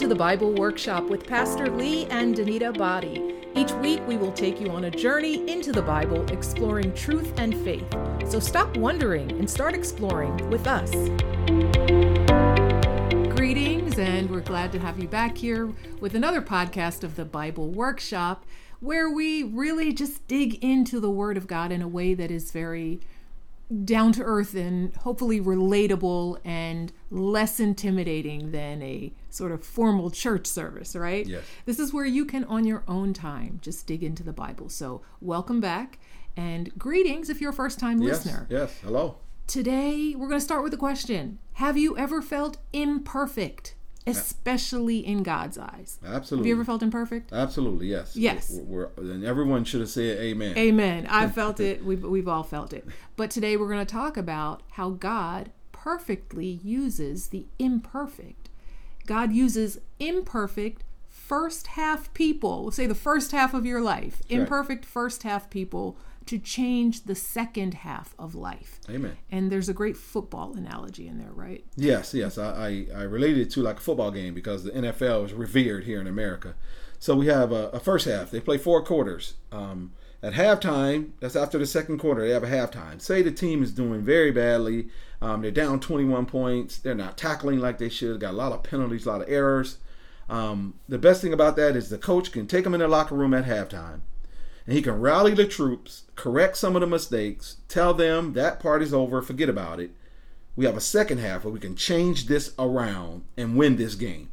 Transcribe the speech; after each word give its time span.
to 0.00 0.08
the 0.08 0.14
Bible 0.14 0.54
Workshop 0.54 1.10
with 1.10 1.26
Pastor 1.26 1.68
Lee 1.68 2.06
and 2.06 2.34
Danita 2.34 2.74
Body. 2.74 3.34
Each 3.54 3.70
week, 3.72 4.00
we 4.08 4.16
will 4.16 4.32
take 4.32 4.58
you 4.58 4.70
on 4.70 4.84
a 4.84 4.90
journey 4.90 5.46
into 5.46 5.72
the 5.72 5.82
Bible, 5.82 6.26
exploring 6.32 6.94
truth 6.94 7.34
and 7.36 7.54
faith. 7.56 7.84
So 8.26 8.40
stop 8.40 8.78
wondering 8.78 9.30
and 9.32 9.50
start 9.50 9.74
exploring 9.74 10.34
with 10.48 10.66
us. 10.66 10.90
Greetings, 13.36 13.98
and 13.98 14.30
we're 14.30 14.40
glad 14.40 14.72
to 14.72 14.78
have 14.78 14.98
you 14.98 15.06
back 15.06 15.36
here 15.36 15.70
with 16.00 16.14
another 16.14 16.40
podcast 16.40 17.04
of 17.04 17.16
the 17.16 17.26
Bible 17.26 17.68
Workshop, 17.68 18.46
where 18.80 19.10
we 19.10 19.42
really 19.42 19.92
just 19.92 20.26
dig 20.26 20.64
into 20.64 20.98
the 20.98 21.10
Word 21.10 21.36
of 21.36 21.46
God 21.46 21.70
in 21.70 21.82
a 21.82 21.88
way 21.88 22.14
that 22.14 22.30
is 22.30 22.52
very 22.52 23.00
down 23.84 24.12
to 24.12 24.22
earth 24.22 24.54
and 24.54 24.96
hopefully 24.96 25.42
relatable 25.42 26.38
and 26.42 26.90
less 27.10 27.60
intimidating 27.60 28.52
than 28.52 28.80
a 28.80 29.12
sort 29.34 29.52
of 29.52 29.64
formal 29.64 30.10
church 30.10 30.46
service, 30.46 30.94
right? 30.96 31.26
Yes. 31.26 31.42
This 31.66 31.78
is 31.78 31.92
where 31.92 32.04
you 32.06 32.24
can, 32.24 32.44
on 32.44 32.64
your 32.64 32.82
own 32.88 33.12
time, 33.12 33.58
just 33.62 33.86
dig 33.86 34.02
into 34.02 34.22
the 34.22 34.32
Bible. 34.32 34.68
So, 34.68 35.02
welcome 35.20 35.60
back 35.60 35.98
and 36.36 36.70
greetings 36.78 37.28
if 37.30 37.40
you're 37.40 37.50
a 37.50 37.54
first 37.54 37.78
time 37.80 38.00
Yes, 38.00 38.24
listener. 38.24 38.46
yes. 38.50 38.78
Hello. 38.82 39.16
Today, 39.46 40.14
we're 40.16 40.28
going 40.28 40.38
to 40.40 40.44
start 40.44 40.62
with 40.62 40.72
a 40.74 40.76
question 40.78 41.38
Have 41.54 41.76
you 41.76 41.96
ever 41.98 42.22
felt 42.22 42.58
imperfect, 42.72 43.74
especially 44.06 44.98
in 45.04 45.22
God's 45.22 45.58
eyes? 45.58 45.98
Absolutely. 46.04 46.48
Have 46.48 46.56
you 46.56 46.60
ever 46.60 46.64
felt 46.64 46.82
imperfect? 46.82 47.32
Absolutely, 47.32 47.86
yes. 47.88 48.16
Yes. 48.16 48.50
We're, 48.62 48.88
we're- 48.96 49.10
and 49.12 49.24
everyone 49.24 49.64
should 49.64 49.80
have 49.80 49.90
said 49.90 50.18
amen. 50.18 50.56
Amen. 50.56 51.06
I 51.08 51.28
felt 51.40 51.58
it. 51.60 51.84
We've, 51.84 52.02
we've 52.02 52.28
all 52.28 52.42
felt 52.44 52.72
it. 52.72 52.86
But 53.16 53.30
today 53.30 53.56
we're 53.56 53.68
going 53.68 53.84
to 53.84 53.92
talk 53.92 54.16
about 54.16 54.62
how 54.72 54.90
God 54.90 55.50
perfectly 55.72 56.60
uses 56.62 57.28
the 57.28 57.46
imperfect. 57.58 58.39
God 59.10 59.32
uses 59.32 59.80
imperfect 59.98 60.84
first 61.08 61.66
half 61.66 62.14
people, 62.14 62.70
say 62.70 62.86
the 62.86 62.94
first 62.94 63.32
half 63.32 63.54
of 63.54 63.66
your 63.66 63.80
life, 63.80 64.22
right. 64.30 64.38
imperfect 64.38 64.84
first 64.84 65.24
half 65.24 65.50
people 65.50 65.96
to 66.26 66.38
change 66.38 67.06
the 67.06 67.16
second 67.16 67.74
half 67.74 68.14
of 68.20 68.36
life. 68.36 68.78
Amen. 68.88 69.16
And 69.28 69.50
there's 69.50 69.68
a 69.68 69.74
great 69.74 69.96
football 69.96 70.56
analogy 70.56 71.08
in 71.08 71.18
there, 71.18 71.32
right? 71.32 71.64
Yes, 71.74 72.14
yes. 72.14 72.38
I, 72.38 72.86
I, 72.94 73.00
I 73.00 73.02
related 73.02 73.48
it 73.48 73.50
to 73.54 73.62
like 73.62 73.78
a 73.78 73.80
football 73.80 74.12
game 74.12 74.32
because 74.32 74.62
the 74.62 74.70
NFL 74.70 75.24
is 75.24 75.32
revered 75.32 75.82
here 75.82 76.00
in 76.00 76.06
America. 76.06 76.54
So 77.00 77.16
we 77.16 77.26
have 77.26 77.50
a, 77.50 77.66
a 77.70 77.80
first 77.80 78.06
half. 78.06 78.30
They 78.30 78.38
play 78.38 78.58
four 78.58 78.80
quarters. 78.84 79.34
Um, 79.50 79.90
at 80.22 80.34
halftime, 80.34 81.10
that's 81.18 81.34
after 81.34 81.58
the 81.58 81.66
second 81.66 81.98
quarter, 81.98 82.24
they 82.24 82.32
have 82.32 82.44
a 82.44 82.46
halftime. 82.46 83.00
Say 83.00 83.22
the 83.22 83.32
team 83.32 83.64
is 83.64 83.72
doing 83.72 84.02
very 84.02 84.30
badly. 84.30 84.86
Um, 85.22 85.42
they're 85.42 85.50
down 85.50 85.80
21 85.80 86.26
points. 86.26 86.78
They're 86.78 86.94
not 86.94 87.18
tackling 87.18 87.58
like 87.58 87.78
they 87.78 87.88
should. 87.88 88.20
Got 88.20 88.34
a 88.34 88.36
lot 88.36 88.52
of 88.52 88.62
penalties, 88.62 89.06
a 89.06 89.10
lot 89.10 89.22
of 89.22 89.28
errors. 89.28 89.78
Um, 90.28 90.74
the 90.88 90.98
best 90.98 91.20
thing 91.20 91.32
about 91.32 91.56
that 91.56 91.76
is 91.76 91.90
the 91.90 91.98
coach 91.98 92.32
can 92.32 92.46
take 92.46 92.64
them 92.64 92.74
in 92.74 92.80
the 92.80 92.88
locker 92.88 93.14
room 93.14 93.34
at 93.34 93.44
halftime 93.44 94.00
and 94.70 94.76
he 94.76 94.82
can 94.82 95.00
rally 95.00 95.34
the 95.34 95.46
troops, 95.46 96.04
correct 96.14 96.56
some 96.56 96.76
of 96.76 96.80
the 96.80 96.86
mistakes, 96.86 97.56
tell 97.66 97.92
them 97.92 98.34
that 98.34 98.60
part 98.60 98.82
is 98.82 98.94
over, 98.94 99.20
forget 99.20 99.48
about 99.48 99.80
it. 99.80 99.90
We 100.54 100.64
have 100.64 100.76
a 100.76 100.80
second 100.80 101.18
half 101.18 101.44
where 101.44 101.52
we 101.52 101.58
can 101.58 101.74
change 101.74 102.26
this 102.26 102.52
around 102.56 103.24
and 103.36 103.56
win 103.56 103.76
this 103.76 103.96
game. 103.96 104.28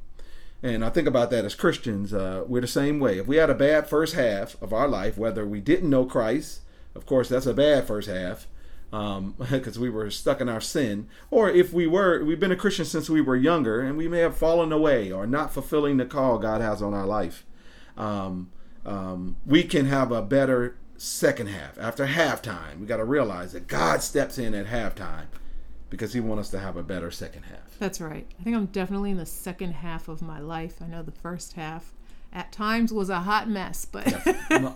And 0.62 0.86
I 0.86 0.90
think 0.90 1.08
about 1.08 1.32
that 1.32 1.46
as 1.46 1.56
Christians, 1.56 2.14
uh, 2.14 2.44
we're 2.48 2.62
the 2.62 2.68
same 2.68 3.00
way. 3.00 3.18
If 3.18 3.26
we 3.26 3.38
had 3.38 3.50
a 3.50 3.56
bad 3.56 3.90
first 3.90 4.16
half 4.16 4.62
of 4.62 4.74
our 4.74 4.88
life, 4.88 5.18
whether 5.18 5.44
we 5.44 5.60
didn't 5.60 5.90
know 5.90 6.06
Christ, 6.06 6.62
of 6.94 7.08
course, 7.08 7.30
that's 7.30 7.46
a 7.48 7.54
bad 7.56 7.88
first 7.88 8.08
half 8.08 8.46
because 8.92 9.78
we 9.78 9.90
were 9.90 10.10
stuck 10.10 10.42
in 10.42 10.50
our 10.50 10.62
sin, 10.62 11.08
or 11.30 11.50
if 11.50 11.74
we 11.74 11.88
were, 11.88 12.24
we've 12.24 12.40
been 12.40 12.52
a 12.52 12.56
Christian 12.56 12.86
since 12.86 13.10
we 13.10 13.22
were 13.22 13.36
younger 13.36 13.82
and 13.82 13.98
we 13.98 14.08
may 14.08 14.20
have 14.20 14.38
fallen 14.38 14.72
away 14.72 15.12
or 15.12 15.28
not 15.28 15.54
fulfilling 15.54 15.98
the 15.98 16.06
call 16.06 16.38
God 16.38 16.62
has 16.62 16.82
on 16.82 16.94
our 16.94 17.06
life. 17.06 17.46
Um, 17.98 18.52
um, 18.86 19.36
we 19.46 19.64
can 19.64 19.86
have 19.88 20.12
a 20.12 20.22
better 20.22 20.78
second 20.96 21.48
half. 21.48 21.78
After 21.78 22.08
halftime, 22.08 22.80
we 22.80 22.86
got 22.86 22.98
to 22.98 23.04
realize 23.04 23.52
that 23.54 23.68
God 23.68 24.02
steps 24.02 24.38
in 24.38 24.54
at 24.54 24.68
halftime 24.68 25.26
because 25.90 26.14
He 26.14 26.20
wants 26.20 26.48
us 26.48 26.50
to 26.52 26.60
have 26.60 26.78
a 26.78 26.84
better 26.84 27.12
second 27.12 27.44
half. 27.44 27.78
That's 27.80 28.00
right. 28.02 28.26
I 28.40 28.44
think 28.44 28.56
I'm 28.56 28.68
definitely 28.68 29.12
in 29.12 29.18
the 29.18 29.26
second 29.26 29.74
half 29.74 30.08
of 30.08 30.22
my 30.22 30.40
life. 30.40 30.82
I 30.82 30.88
know 30.88 31.04
the 31.04 31.12
first 31.12 31.54
half 31.54 31.94
at 32.38 32.52
times 32.52 32.94
was 32.94 33.10
a 33.10 33.22
hot 33.22 33.50
mess, 33.50 33.84
but 33.86 34.06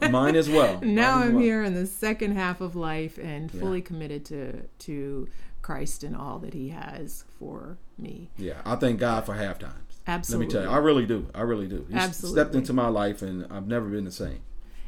mine 0.10 0.36
as 0.36 0.50
well. 0.50 0.80
now 0.82 1.18
Mine 1.20 1.28
I'm 1.28 1.34
well. 1.36 1.44
here 1.44 1.64
in 1.64 1.76
the 1.76 1.86
second 1.86 2.36
half 2.36 2.60
of 2.60 2.76
life 2.76 3.20
and 3.20 3.52
fully 3.52 3.82
committed 3.82 4.26
to 4.26 4.64
to 4.80 5.28
Christ 5.62 6.04
and 6.04 6.16
all 6.16 6.40
that 6.40 6.56
He 6.56 6.70
has 6.70 7.24
for 7.38 7.78
me. 8.00 8.32
Yeah, 8.36 8.62
I 8.66 8.76
thank 8.78 9.00
God 9.00 9.28
for 9.28 9.36
half 9.36 9.60
times. 9.60 9.76
Absolutely. 10.08 10.48
Let 10.48 10.54
me 10.56 10.60
tell 10.60 10.72
you, 10.72 10.76
I 10.76 10.80
really 10.80 11.06
do. 11.06 11.28
I 11.36 11.42
really 11.42 11.68
do. 11.68 11.86
He's 11.88 11.98
Absolutely. 11.98 12.42
stepped 12.42 12.56
into 12.56 12.74
my 12.74 12.88
life, 12.88 13.22
and 13.22 13.46
I've 13.52 13.68
never 13.68 13.88
been 13.88 14.06
the 14.06 14.12
same. 14.12 14.40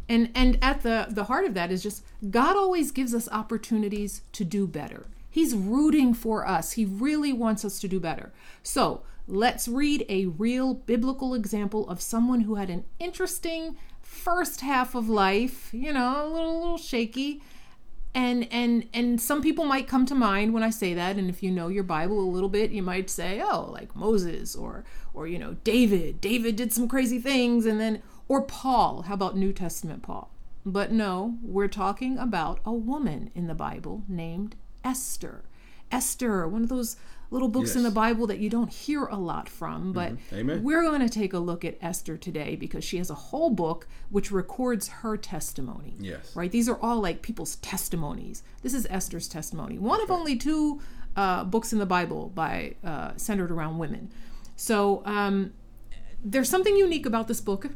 And 0.10 0.32
and 0.34 0.58
at 0.60 0.82
the 0.82 1.06
the 1.10 1.26
heart 1.26 1.46
of 1.46 1.54
that 1.54 1.72
is 1.72 1.84
just 1.84 2.04
God 2.32 2.56
always 2.58 2.90
gives 2.92 3.14
us 3.14 3.30
opportunities 3.32 4.24
to 4.32 4.44
do 4.44 4.66
better. 4.66 5.06
He's 5.30 5.54
rooting 5.56 6.16
for 6.16 6.48
us. 6.48 6.72
He 6.74 6.86
really 6.86 7.34
wants 7.34 7.64
us 7.64 7.80
to 7.82 7.88
do 7.88 8.00
better. 8.00 8.32
So, 8.64 9.04
let's 9.28 9.68
read 9.68 10.06
a 10.10 10.26
real 10.26 10.74
biblical 10.74 11.34
example 11.34 11.88
of 11.90 12.02
someone 12.02 12.42
who 12.42 12.56
had 12.56 12.70
an 12.70 12.86
interesting 13.00 13.78
first 14.02 14.62
half 14.62 14.96
of 14.96 15.10
life, 15.10 15.70
you 15.74 15.94
know, 15.94 16.26
a 16.26 16.30
little 16.32 16.60
little 16.60 16.78
shaky. 16.78 17.42
And 18.16 18.48
and 18.52 18.88
and 18.94 19.20
some 19.20 19.42
people 19.42 19.66
might 19.66 19.88
come 19.88 20.06
to 20.06 20.16
mind 20.16 20.54
when 20.54 20.62
I 20.62 20.70
say 20.70 20.94
that 20.94 21.16
and 21.16 21.30
if 21.30 21.42
you 21.42 21.50
know 21.50 21.68
your 21.68 21.84
Bible 21.84 22.20
a 22.20 22.30
little 22.30 22.50
bit, 22.50 22.72
you 22.72 22.84
might 22.84 23.10
say, 23.10 23.42
"Oh, 23.44 23.70
like 23.72 23.96
Moses 23.96 24.56
or 24.56 24.84
or 25.14 25.28
you 25.28 25.40
know, 25.40 25.56
David. 25.64 26.22
David 26.22 26.56
did 26.56 26.72
some 26.72 26.88
crazy 26.88 27.20
things 27.20 27.66
and 27.66 27.80
then 27.80 28.04
or 28.28 28.42
Paul. 28.42 29.04
How 29.04 29.16
about 29.16 29.36
New 29.38 29.52
Testament 29.52 30.04
Paul? 30.04 30.30
But 30.66 30.92
no, 30.92 31.38
we're 31.42 31.68
talking 31.68 32.18
about 32.18 32.60
a 32.66 32.72
woman 32.72 33.32
in 33.36 33.48
the 33.48 33.56
Bible 33.56 34.04
named 34.08 34.56
Esther. 34.84 35.44
Esther, 35.94 36.48
one 36.48 36.64
of 36.64 36.70
those 36.70 36.98
little 37.30 37.48
books 37.48 37.76
in 37.76 37.84
the 37.84 37.92
Bible 37.92 38.28
that 38.28 38.40
you 38.40 38.50
don't 38.50 38.72
hear 38.72 39.06
a 39.06 39.16
lot 39.16 39.48
from, 39.48 39.94
but 39.94 40.14
Amen. 40.32 40.64
we're 40.64 40.82
going 40.82 41.02
to 41.02 41.10
take 41.10 41.34
a 41.34 41.40
look 41.40 41.64
at 41.64 41.78
Esther 41.82 42.18
today 42.18 42.56
because 42.56 42.84
she 42.84 42.98
has 42.98 43.10
a 43.10 43.16
whole 43.16 43.50
book 43.50 43.88
which 44.10 44.32
records 44.32 44.88
her 44.88 45.18
testimony. 45.18 45.96
Yes. 46.00 46.36
Right? 46.36 46.52
These 46.52 46.68
are 46.70 46.78
all 46.80 47.00
like 47.00 47.22
people's 47.22 47.56
testimonies. 47.58 48.44
This 48.62 48.74
is 48.74 48.88
Esther's 48.90 49.28
testimony. 49.28 49.78
One 49.78 50.02
of 50.02 50.12
only 50.12 50.36
two 50.36 50.82
uh, 51.16 51.44
books 51.44 51.74
in 51.74 51.80
the 51.80 51.86
Bible 51.86 52.32
by 52.34 52.76
uh, 52.84 53.12
centered 53.16 53.52
around 53.52 53.78
women. 53.78 54.12
So 54.56 55.04
um, 55.06 55.54
there's 56.24 56.50
something 56.50 56.76
unique 56.76 57.06
about 57.06 57.28
this 57.28 57.42
book. 57.42 57.68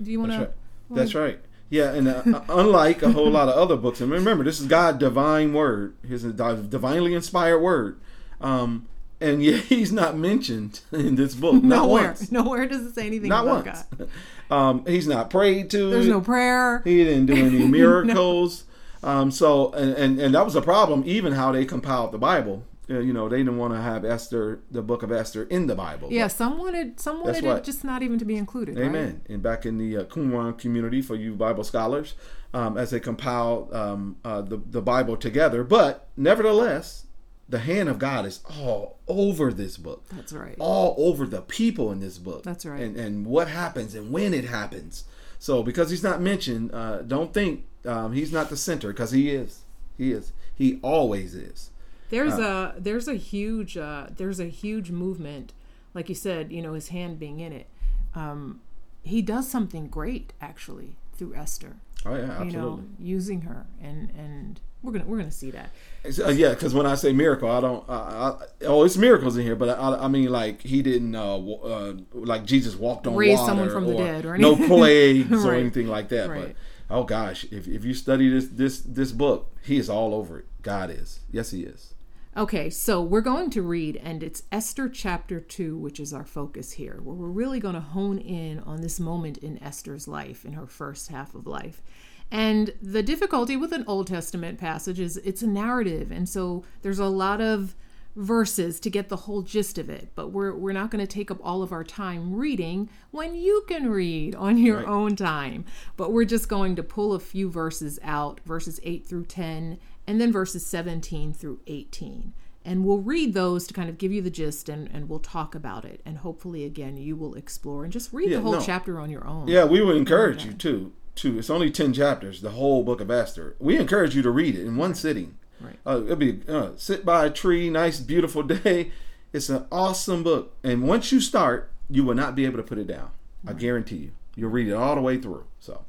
Do 0.00 0.10
you 0.10 0.20
want 0.20 0.32
to? 0.32 0.50
That's 0.90 1.14
right. 1.14 1.40
Yeah, 1.70 1.92
and 1.92 2.08
uh, 2.08 2.22
uh, 2.26 2.42
unlike 2.48 3.00
a 3.02 3.12
whole 3.12 3.30
lot 3.30 3.48
of 3.48 3.54
other 3.54 3.76
books, 3.76 4.00
and 4.00 4.10
remember, 4.10 4.42
this 4.44 4.60
is 4.60 4.66
God's 4.66 4.98
divine 4.98 5.52
word, 5.54 5.94
His 6.06 6.24
divinely 6.24 7.14
inspired 7.14 7.60
word, 7.60 8.00
um, 8.40 8.88
and 9.20 9.42
yet 9.42 9.64
He's 9.68 9.92
not 9.92 10.16
mentioned 10.16 10.80
in 10.90 11.14
this 11.14 11.34
book. 11.36 11.54
Not 11.62 11.84
Nowhere. 11.86 12.06
once. 12.08 12.32
Nowhere 12.32 12.66
does 12.66 12.86
it 12.86 12.94
say 12.94 13.06
anything 13.06 13.28
Not 13.28 13.44
about 13.46 13.64
once. 13.66 13.82
God. 13.84 14.08
Um, 14.50 14.84
he's 14.84 15.06
not 15.06 15.30
prayed 15.30 15.70
to. 15.70 15.90
There's 15.90 16.08
no 16.08 16.20
prayer. 16.20 16.80
He 16.82 17.04
didn't 17.04 17.26
do 17.26 17.34
any 17.36 17.68
miracles. 17.68 18.64
um, 19.04 19.30
so, 19.30 19.70
and, 19.74 19.92
and 19.92 20.18
and 20.18 20.34
that 20.34 20.44
was 20.44 20.56
a 20.56 20.60
problem. 20.60 21.04
Even 21.06 21.34
how 21.34 21.52
they 21.52 21.64
compiled 21.64 22.10
the 22.10 22.18
Bible. 22.18 22.64
Uh, 22.90 22.98
you 22.98 23.12
know, 23.12 23.28
they 23.28 23.38
didn't 23.38 23.56
want 23.56 23.72
to 23.72 23.80
have 23.80 24.04
Esther, 24.04 24.60
the 24.70 24.82
book 24.82 25.02
of 25.02 25.12
Esther, 25.12 25.44
in 25.44 25.66
the 25.68 25.76
Bible. 25.76 26.08
Yeah, 26.10 26.26
some 26.26 26.58
wanted 26.58 26.98
some 26.98 27.22
wanted 27.22 27.44
it 27.44 27.64
just 27.64 27.84
not 27.84 28.02
even 28.02 28.18
to 28.18 28.24
be 28.24 28.36
included. 28.36 28.76
right? 28.76 28.86
Amen. 28.86 29.22
And 29.28 29.42
back 29.42 29.64
in 29.64 29.78
the 29.78 29.98
uh, 29.98 30.04
Qumran 30.04 30.58
community 30.58 31.00
for 31.00 31.14
you 31.14 31.34
Bible 31.34 31.62
scholars, 31.62 32.14
um, 32.52 32.76
as 32.76 32.90
they 32.90 32.98
compiled 32.98 33.72
um, 33.72 34.16
uh, 34.24 34.40
the 34.40 34.56
the 34.56 34.82
Bible 34.82 35.16
together, 35.16 35.62
but 35.62 36.08
nevertheless, 36.16 37.06
the 37.48 37.60
hand 37.60 37.88
of 37.88 37.98
God 37.98 38.26
is 38.26 38.40
all 38.58 38.98
over 39.06 39.52
this 39.52 39.76
book, 39.76 40.04
That's 40.10 40.32
right. 40.32 40.56
all 40.58 40.94
over 40.98 41.26
the 41.26 41.42
people 41.42 41.92
in 41.92 42.00
this 42.00 42.18
book. 42.18 42.42
That's 42.42 42.66
right. 42.66 42.80
And 42.80 42.96
and 42.96 43.26
what 43.26 43.48
happens 43.48 43.94
and 43.94 44.10
when 44.10 44.34
it 44.34 44.44
happens. 44.44 45.04
So 45.38 45.62
because 45.62 45.90
he's 45.90 46.02
not 46.02 46.20
mentioned, 46.20 46.70
uh, 46.74 47.02
don't 47.02 47.32
think 47.32 47.64
um, 47.86 48.12
he's 48.12 48.32
not 48.32 48.50
the 48.50 48.56
center 48.56 48.88
because 48.88 49.12
he 49.12 49.30
is. 49.30 49.60
He 49.96 50.12
is. 50.12 50.32
He 50.54 50.78
always 50.82 51.34
is. 51.34 51.69
There's 52.10 52.34
a 52.34 52.74
there's 52.78 53.08
a 53.08 53.14
huge 53.14 53.76
uh, 53.76 54.08
there's 54.16 54.40
a 54.40 54.46
huge 54.46 54.90
movement, 54.90 55.52
like 55.94 56.08
you 56.08 56.14
said, 56.14 56.52
you 56.52 56.60
know, 56.60 56.74
his 56.74 56.88
hand 56.88 57.18
being 57.18 57.40
in 57.40 57.52
it. 57.52 57.66
Um, 58.14 58.60
he 59.02 59.22
does 59.22 59.48
something 59.48 59.88
great 59.88 60.32
actually 60.40 60.96
through 61.14 61.34
Esther. 61.34 61.76
Oh 62.04 62.14
yeah, 62.14 62.22
absolutely. 62.22 62.50
You 62.50 62.58
know, 62.58 62.84
using 62.98 63.42
her 63.42 63.66
and 63.80 64.10
and 64.16 64.60
we're 64.82 64.92
gonna 64.92 65.04
we're 65.04 65.18
gonna 65.18 65.30
see 65.30 65.50
that. 65.50 65.70
Uh, 66.04 66.30
yeah, 66.30 66.50
because 66.50 66.72
when 66.72 66.86
I 66.86 66.94
say 66.94 67.12
miracle, 67.12 67.50
I 67.50 67.60
don't. 67.60 67.88
Uh, 67.88 67.92
I, 68.40 68.46
oh, 68.64 68.84
it's 68.84 68.96
miracles 68.96 69.36
in 69.36 69.44
here, 69.44 69.56
but 69.56 69.78
I, 69.78 70.04
I 70.04 70.08
mean 70.08 70.30
like 70.30 70.62
he 70.62 70.82
didn't 70.82 71.14
uh, 71.14 71.36
uh, 71.36 71.94
like 72.12 72.46
Jesus 72.46 72.76
walked 72.76 73.06
on 73.06 73.14
Raise 73.14 73.38
water 73.38 73.50
someone 73.50 73.70
from 73.70 73.86
the 73.86 73.94
or 73.94 74.04
dead 74.04 74.24
or 74.24 74.38
no 74.38 74.52
anything. 74.52 74.68
plagues 74.68 75.44
or 75.44 75.54
anything 75.54 75.86
like 75.86 76.08
that. 76.08 76.30
Right. 76.30 76.56
But 76.88 76.96
oh 76.96 77.04
gosh, 77.04 77.44
if 77.50 77.68
if 77.68 77.84
you 77.84 77.92
study 77.92 78.30
this 78.30 78.48
this 78.48 78.80
this 78.80 79.12
book, 79.12 79.54
he 79.62 79.76
is 79.76 79.90
all 79.90 80.14
over 80.14 80.38
it. 80.38 80.46
God 80.62 80.90
is. 80.90 81.20
Yes, 81.30 81.50
he 81.50 81.62
is. 81.62 81.94
Okay, 82.36 82.70
so 82.70 83.02
we're 83.02 83.22
going 83.22 83.50
to 83.50 83.62
read, 83.62 83.96
and 83.96 84.22
it's 84.22 84.44
Esther 84.52 84.88
chapter 84.88 85.40
2, 85.40 85.76
which 85.76 85.98
is 85.98 86.12
our 86.14 86.24
focus 86.24 86.70
here, 86.72 87.00
where 87.02 87.16
we're 87.16 87.26
really 87.26 87.58
going 87.58 87.74
to 87.74 87.80
hone 87.80 88.18
in 88.18 88.60
on 88.60 88.82
this 88.82 89.00
moment 89.00 89.38
in 89.38 89.60
Esther's 89.60 90.06
life, 90.06 90.44
in 90.44 90.52
her 90.52 90.68
first 90.68 91.08
half 91.08 91.34
of 91.34 91.48
life. 91.48 91.82
And 92.30 92.72
the 92.80 93.02
difficulty 93.02 93.56
with 93.56 93.72
an 93.72 93.82
Old 93.88 94.06
Testament 94.06 94.60
passage 94.60 95.00
is 95.00 95.16
it's 95.18 95.42
a 95.42 95.48
narrative, 95.48 96.12
and 96.12 96.28
so 96.28 96.62
there's 96.82 97.00
a 97.00 97.06
lot 97.06 97.40
of 97.40 97.74
verses 98.14 98.78
to 98.80 98.90
get 98.90 99.08
the 99.08 99.16
whole 99.16 99.42
gist 99.42 99.76
of 99.76 99.90
it. 99.90 100.10
But 100.14 100.28
we're, 100.28 100.54
we're 100.54 100.72
not 100.72 100.92
going 100.92 101.04
to 101.04 101.12
take 101.12 101.32
up 101.32 101.38
all 101.42 101.64
of 101.64 101.72
our 101.72 101.84
time 101.84 102.34
reading 102.34 102.88
when 103.10 103.34
you 103.34 103.64
can 103.66 103.88
read 103.90 104.36
on 104.36 104.56
your 104.56 104.78
Right. 104.78 104.88
own 104.88 105.16
time. 105.16 105.64
But 105.96 106.12
we're 106.12 106.24
just 106.24 106.48
going 106.48 106.76
to 106.76 106.82
pull 106.84 107.12
a 107.12 107.20
few 107.20 107.50
verses 107.50 107.98
out, 108.04 108.40
verses 108.44 108.78
8 108.84 109.04
through 109.06 109.26
10, 109.26 109.78
and 110.10 110.20
then 110.20 110.32
verses 110.32 110.66
17 110.66 111.32
through 111.32 111.60
18. 111.68 112.32
And 112.64 112.84
we'll 112.84 112.98
read 112.98 113.32
those 113.32 113.64
to 113.68 113.72
kind 113.74 113.88
of 113.88 113.96
give 113.96 114.10
you 114.12 114.20
the 114.20 114.28
gist 114.28 114.68
and, 114.68 114.90
and 114.92 115.08
we'll 115.08 115.20
talk 115.20 115.54
about 115.54 115.84
it. 115.84 116.00
And 116.04 116.18
hopefully, 116.18 116.64
again, 116.64 116.96
you 116.96 117.14
will 117.14 117.34
explore 117.34 117.84
and 117.84 117.92
just 117.92 118.12
read 118.12 118.28
Yeah, 118.28 118.38
the 118.38 118.42
whole 118.42 118.52
no. 118.54 118.60
chapter 118.60 118.98
on 118.98 119.08
your 119.08 119.24
own. 119.24 119.46
Yeah, 119.46 119.64
we 119.66 119.80
would 119.80 119.96
encourage 119.96 120.44
you 120.44 120.52
too. 120.52 120.92
To 121.16 121.38
it's 121.38 121.48
only 121.50 121.70
ten 121.70 121.92
chapters, 121.92 122.40
the 122.40 122.50
whole 122.50 122.82
book 122.82 123.00
of 123.00 123.08
Esther. 123.10 123.54
We 123.60 123.76
encourage 123.76 124.16
you 124.16 124.22
to 124.22 124.30
read 124.30 124.56
it 124.56 124.66
in 124.66 124.76
one 124.76 124.94
sitting. 124.94 125.36
Right. 125.60 125.78
Uh, 125.86 126.02
it'll 126.04 126.16
be 126.16 126.40
uh, 126.48 126.70
sit 126.76 127.04
by 127.04 127.26
a 127.26 127.30
tree, 127.30 127.70
nice, 127.70 128.00
beautiful 128.00 128.42
day. 128.64 128.90
It's 129.32 129.48
an 129.48 129.66
awesome 129.70 130.22
book, 130.24 130.56
and 130.64 130.88
once 130.88 131.12
you 131.12 131.20
start, 131.20 131.70
you 131.88 132.04
will 132.04 132.14
not 132.14 132.34
be 132.34 132.46
able 132.46 132.56
to 132.56 132.62
put 132.64 132.78
it 132.78 132.86
down. 132.88 133.10
I 133.46 133.52
guarantee 133.52 133.96
you. 133.96 134.12
You'll 134.34 134.50
read 134.50 134.66
it 134.68 134.72
all 134.74 134.94
the 134.96 135.00
way 135.02 135.18
through. 135.18 135.44
So 135.60 135.84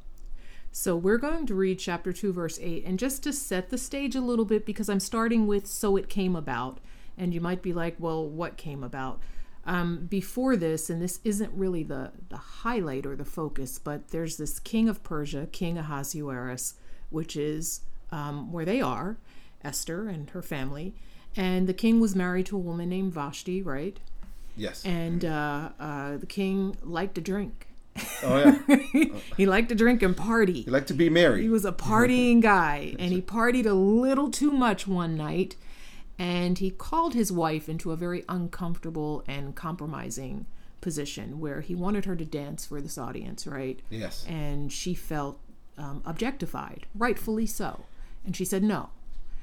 So 0.74 0.96
we're 0.96 1.18
going 1.18 1.44
to 1.46 1.54
read 1.54 1.78
chapter 1.78 2.14
2, 2.14 2.32
verse 2.32 2.58
8. 2.60 2.84
And 2.86 2.98
just 2.98 3.22
to 3.24 3.32
set 3.32 3.68
the 3.68 3.76
stage 3.76 4.16
a 4.16 4.22
little 4.22 4.46
bit, 4.46 4.64
because 4.64 4.88
I'm 4.88 5.00
starting 5.00 5.46
with 5.46 5.66
So 5.66 5.96
It 5.96 6.08
Came 6.08 6.34
About. 6.34 6.78
And 7.18 7.34
you 7.34 7.42
might 7.42 7.60
be 7.60 7.74
like, 7.74 7.96
well, 7.98 8.26
what 8.26 8.56
came 8.56 8.82
about? 8.82 9.20
Um, 9.66 10.06
before 10.06 10.56
this, 10.56 10.88
and 10.88 11.00
this 11.00 11.20
isn't 11.24 11.52
really 11.52 11.82
the, 11.82 12.12
the 12.30 12.38
highlight 12.38 13.04
or 13.04 13.14
the 13.14 13.24
focus, 13.24 13.78
but 13.78 14.08
there's 14.08 14.38
this 14.38 14.58
king 14.58 14.88
of 14.88 15.04
Persia, 15.04 15.46
King 15.52 15.76
Ahasuerus, 15.76 16.74
which 17.10 17.36
is 17.36 17.82
um, 18.10 18.50
where 18.50 18.64
they 18.64 18.80
are, 18.80 19.18
Esther 19.62 20.08
and 20.08 20.30
her 20.30 20.42
family. 20.42 20.94
And 21.36 21.68
the 21.68 21.74
king 21.74 22.00
was 22.00 22.16
married 22.16 22.46
to 22.46 22.56
a 22.56 22.60
woman 22.60 22.88
named 22.88 23.12
Vashti, 23.12 23.62
right? 23.62 24.00
yes. 24.56 24.84
And 24.84 25.24
uh, 25.24 25.68
uh, 25.78 26.16
the 26.16 26.26
king 26.26 26.76
liked 26.82 27.14
to 27.16 27.20
drink. 27.20 27.68
Oh 28.22 28.58
yeah. 28.66 29.06
he 29.36 29.46
liked 29.46 29.68
to 29.68 29.74
drink 29.74 30.02
and 30.02 30.16
party. 30.16 30.62
He 30.62 30.70
liked 30.70 30.88
to 30.88 30.94
be 30.94 31.10
married. 31.10 31.42
He 31.42 31.48
was 31.48 31.64
a 31.64 31.72
partying 31.72 32.40
guy, 32.40 32.94
and 32.98 33.12
he 33.12 33.20
partied 33.20 33.66
a 33.66 33.74
little 33.74 34.30
too 34.30 34.50
much 34.50 34.86
one 34.86 35.16
night, 35.16 35.56
and 36.18 36.58
he 36.58 36.70
called 36.70 37.14
his 37.14 37.30
wife 37.32 37.68
into 37.68 37.92
a 37.92 37.96
very 37.96 38.24
uncomfortable 38.28 39.24
and 39.26 39.54
compromising 39.54 40.46
position 40.80 41.38
where 41.40 41.60
he 41.60 41.74
wanted 41.74 42.04
her 42.06 42.16
to 42.16 42.24
dance 42.24 42.66
for 42.66 42.80
this 42.80 42.98
audience, 42.98 43.46
right? 43.46 43.80
yes. 43.88 44.24
And 44.28 44.72
she 44.72 44.94
felt 44.94 45.38
um, 45.78 46.02
objectified, 46.04 46.86
rightfully 46.94 47.46
so. 47.46 47.84
And 48.24 48.36
she 48.36 48.44
said 48.44 48.62
no. 48.62 48.90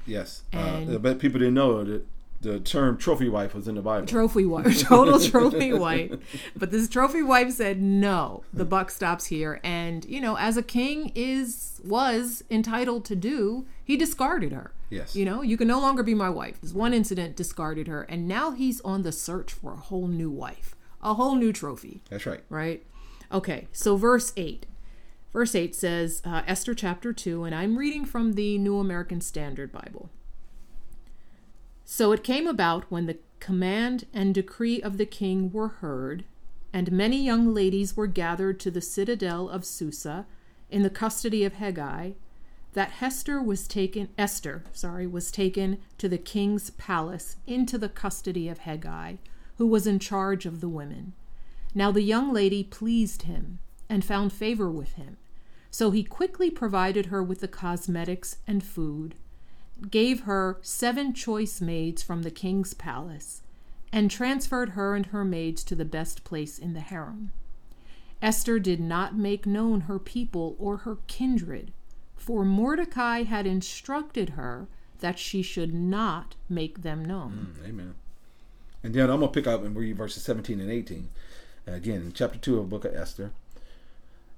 Yes. 0.06 0.42
And- 0.52 0.90
uh, 0.90 0.94
I 0.94 0.98
bet 0.98 1.18
people 1.18 1.38
didn't 1.40 1.54
know 1.54 1.82
that 1.84 2.06
the 2.40 2.58
term 2.60 2.96
trophy 2.96 3.28
wife 3.28 3.54
was 3.54 3.68
in 3.68 3.74
the 3.74 3.82
Bible. 3.82 4.06
Trophy 4.06 4.46
wife, 4.46 4.80
total 4.88 5.20
trophy 5.20 5.72
wife. 5.72 6.12
But 6.56 6.70
this 6.70 6.88
trophy 6.88 7.22
wife 7.22 7.52
said 7.52 7.80
no. 7.80 8.44
The 8.52 8.64
buck 8.64 8.90
stops 8.90 9.26
here, 9.26 9.60
and 9.62 10.04
you 10.06 10.20
know, 10.20 10.36
as 10.36 10.56
a 10.56 10.62
king 10.62 11.12
is 11.14 11.80
was 11.84 12.42
entitled 12.50 13.04
to 13.06 13.16
do, 13.16 13.66
he 13.84 13.96
discarded 13.96 14.52
her. 14.52 14.72
Yes. 14.88 15.14
You 15.14 15.24
know, 15.24 15.42
you 15.42 15.56
can 15.56 15.68
no 15.68 15.80
longer 15.80 16.02
be 16.02 16.14
my 16.14 16.30
wife. 16.30 16.60
This 16.60 16.72
one 16.72 16.92
incident 16.92 17.36
discarded 17.36 17.86
her, 17.86 18.02
and 18.02 18.26
now 18.26 18.50
he's 18.50 18.80
on 18.80 19.02
the 19.02 19.12
search 19.12 19.52
for 19.52 19.72
a 19.72 19.76
whole 19.76 20.08
new 20.08 20.30
wife, 20.30 20.74
a 21.02 21.14
whole 21.14 21.36
new 21.36 21.52
trophy, 21.52 22.02
That's 22.10 22.26
right. 22.26 22.42
right? 22.48 22.84
Okay, 23.30 23.68
so 23.72 23.96
verse 23.96 24.32
8. 24.36 24.66
Verse 25.32 25.54
8 25.54 25.76
says, 25.76 26.20
uh, 26.24 26.42
Esther 26.44 26.74
chapter 26.74 27.12
2, 27.12 27.44
and 27.44 27.54
I'm 27.54 27.78
reading 27.78 28.04
from 28.04 28.32
the 28.32 28.58
New 28.58 28.80
American 28.80 29.20
Standard 29.20 29.70
Bible. 29.70 30.10
So 31.92 32.12
it 32.12 32.22
came 32.22 32.46
about 32.46 32.88
when 32.88 33.06
the 33.06 33.18
command 33.40 34.04
and 34.14 34.32
decree 34.32 34.80
of 34.80 34.96
the 34.96 35.04
king 35.04 35.50
were 35.50 35.66
heard, 35.66 36.22
and 36.72 36.92
many 36.92 37.20
young 37.20 37.52
ladies 37.52 37.96
were 37.96 38.06
gathered 38.06 38.60
to 38.60 38.70
the 38.70 38.80
citadel 38.80 39.48
of 39.48 39.64
Susa 39.64 40.24
in 40.70 40.84
the 40.84 40.88
custody 40.88 41.42
of 41.42 41.54
Hegai, 41.54 42.14
that 42.74 42.92
Hester 42.92 43.42
was 43.42 43.66
taken 43.66 44.08
Esther, 44.16 44.62
sorry, 44.72 45.04
was 45.04 45.32
taken 45.32 45.78
to 45.98 46.08
the 46.08 46.16
king's 46.16 46.70
palace 46.70 47.34
into 47.48 47.76
the 47.76 47.88
custody 47.88 48.48
of 48.48 48.60
Hegai, 48.60 49.18
who 49.58 49.66
was 49.66 49.84
in 49.84 49.98
charge 49.98 50.46
of 50.46 50.60
the 50.60 50.68
women. 50.68 51.12
Now 51.74 51.90
the 51.90 52.02
young 52.02 52.32
lady 52.32 52.62
pleased 52.62 53.22
him 53.22 53.58
and 53.88 54.04
found 54.04 54.32
favor 54.32 54.70
with 54.70 54.92
him. 54.92 55.16
So 55.72 55.90
he 55.90 56.04
quickly 56.04 56.52
provided 56.52 57.06
her 57.06 57.20
with 57.20 57.40
the 57.40 57.48
cosmetics 57.48 58.36
and 58.46 58.62
food, 58.62 59.16
gave 59.88 60.22
her 60.22 60.58
seven 60.62 61.14
choice 61.14 61.60
maids 61.60 62.02
from 62.02 62.22
the 62.22 62.30
king's 62.30 62.74
palace, 62.74 63.42
and 63.92 64.10
transferred 64.10 64.70
her 64.70 64.94
and 64.94 65.06
her 65.06 65.24
maids 65.24 65.64
to 65.64 65.74
the 65.74 65.84
best 65.84 66.24
place 66.24 66.58
in 66.58 66.74
the 66.74 66.80
harem. 66.80 67.32
Esther 68.22 68.58
did 68.58 68.80
not 68.80 69.16
make 69.16 69.46
known 69.46 69.82
her 69.82 69.98
people 69.98 70.56
or 70.58 70.78
her 70.78 70.98
kindred, 71.06 71.72
for 72.16 72.44
Mordecai 72.44 73.22
had 73.22 73.46
instructed 73.46 74.30
her 74.30 74.68
that 75.00 75.18
she 75.18 75.42
should 75.42 75.72
not 75.72 76.34
make 76.48 76.82
them 76.82 77.04
known. 77.04 77.54
Mm, 77.58 77.68
Amen. 77.68 77.94
And 78.82 78.94
then 78.94 79.10
I'm 79.10 79.20
gonna 79.20 79.32
pick 79.32 79.46
up 79.46 79.64
and 79.64 79.76
read 79.76 79.96
verses 79.96 80.22
17 80.22 80.60
and 80.60 80.70
18. 80.70 81.08
Again, 81.66 82.02
in 82.02 82.12
chapter 82.12 82.38
two 82.38 82.58
of 82.58 82.64
the 82.64 82.70
book 82.70 82.84
of 82.84 82.94
Esther. 82.94 83.30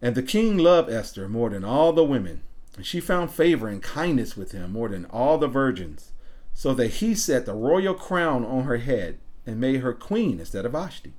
And 0.01 0.15
the 0.15 0.23
king 0.23 0.59
loved 0.59 0.91
Esther 0.91 1.29
more 1.29 1.51
than 1.51 1.65
all 1.65 1.93
the 1.93 2.05
women, 2.05 2.43
she 2.81 3.01
found 3.01 3.31
favor 3.31 3.69
and 3.69 3.83
kindness 3.83 4.37
with 4.37 4.53
him 4.53 4.73
more 4.73 4.89
than 4.89 5.05
all 5.07 5.37
the 5.39 5.47
virgins, 5.49 6.13
so 6.55 6.73
that 6.75 6.89
he 6.89 7.15
set 7.15 7.45
the 7.47 7.55
royal 7.55 7.95
crown 7.95 8.45
on 8.45 8.65
her 8.65 8.79
head 8.79 9.19
and 9.47 9.61
made 9.61 9.81
her 9.81 9.93
queen 9.93 10.39
instead 10.41 10.65
of 10.65 10.73
Vashti. 10.73 11.13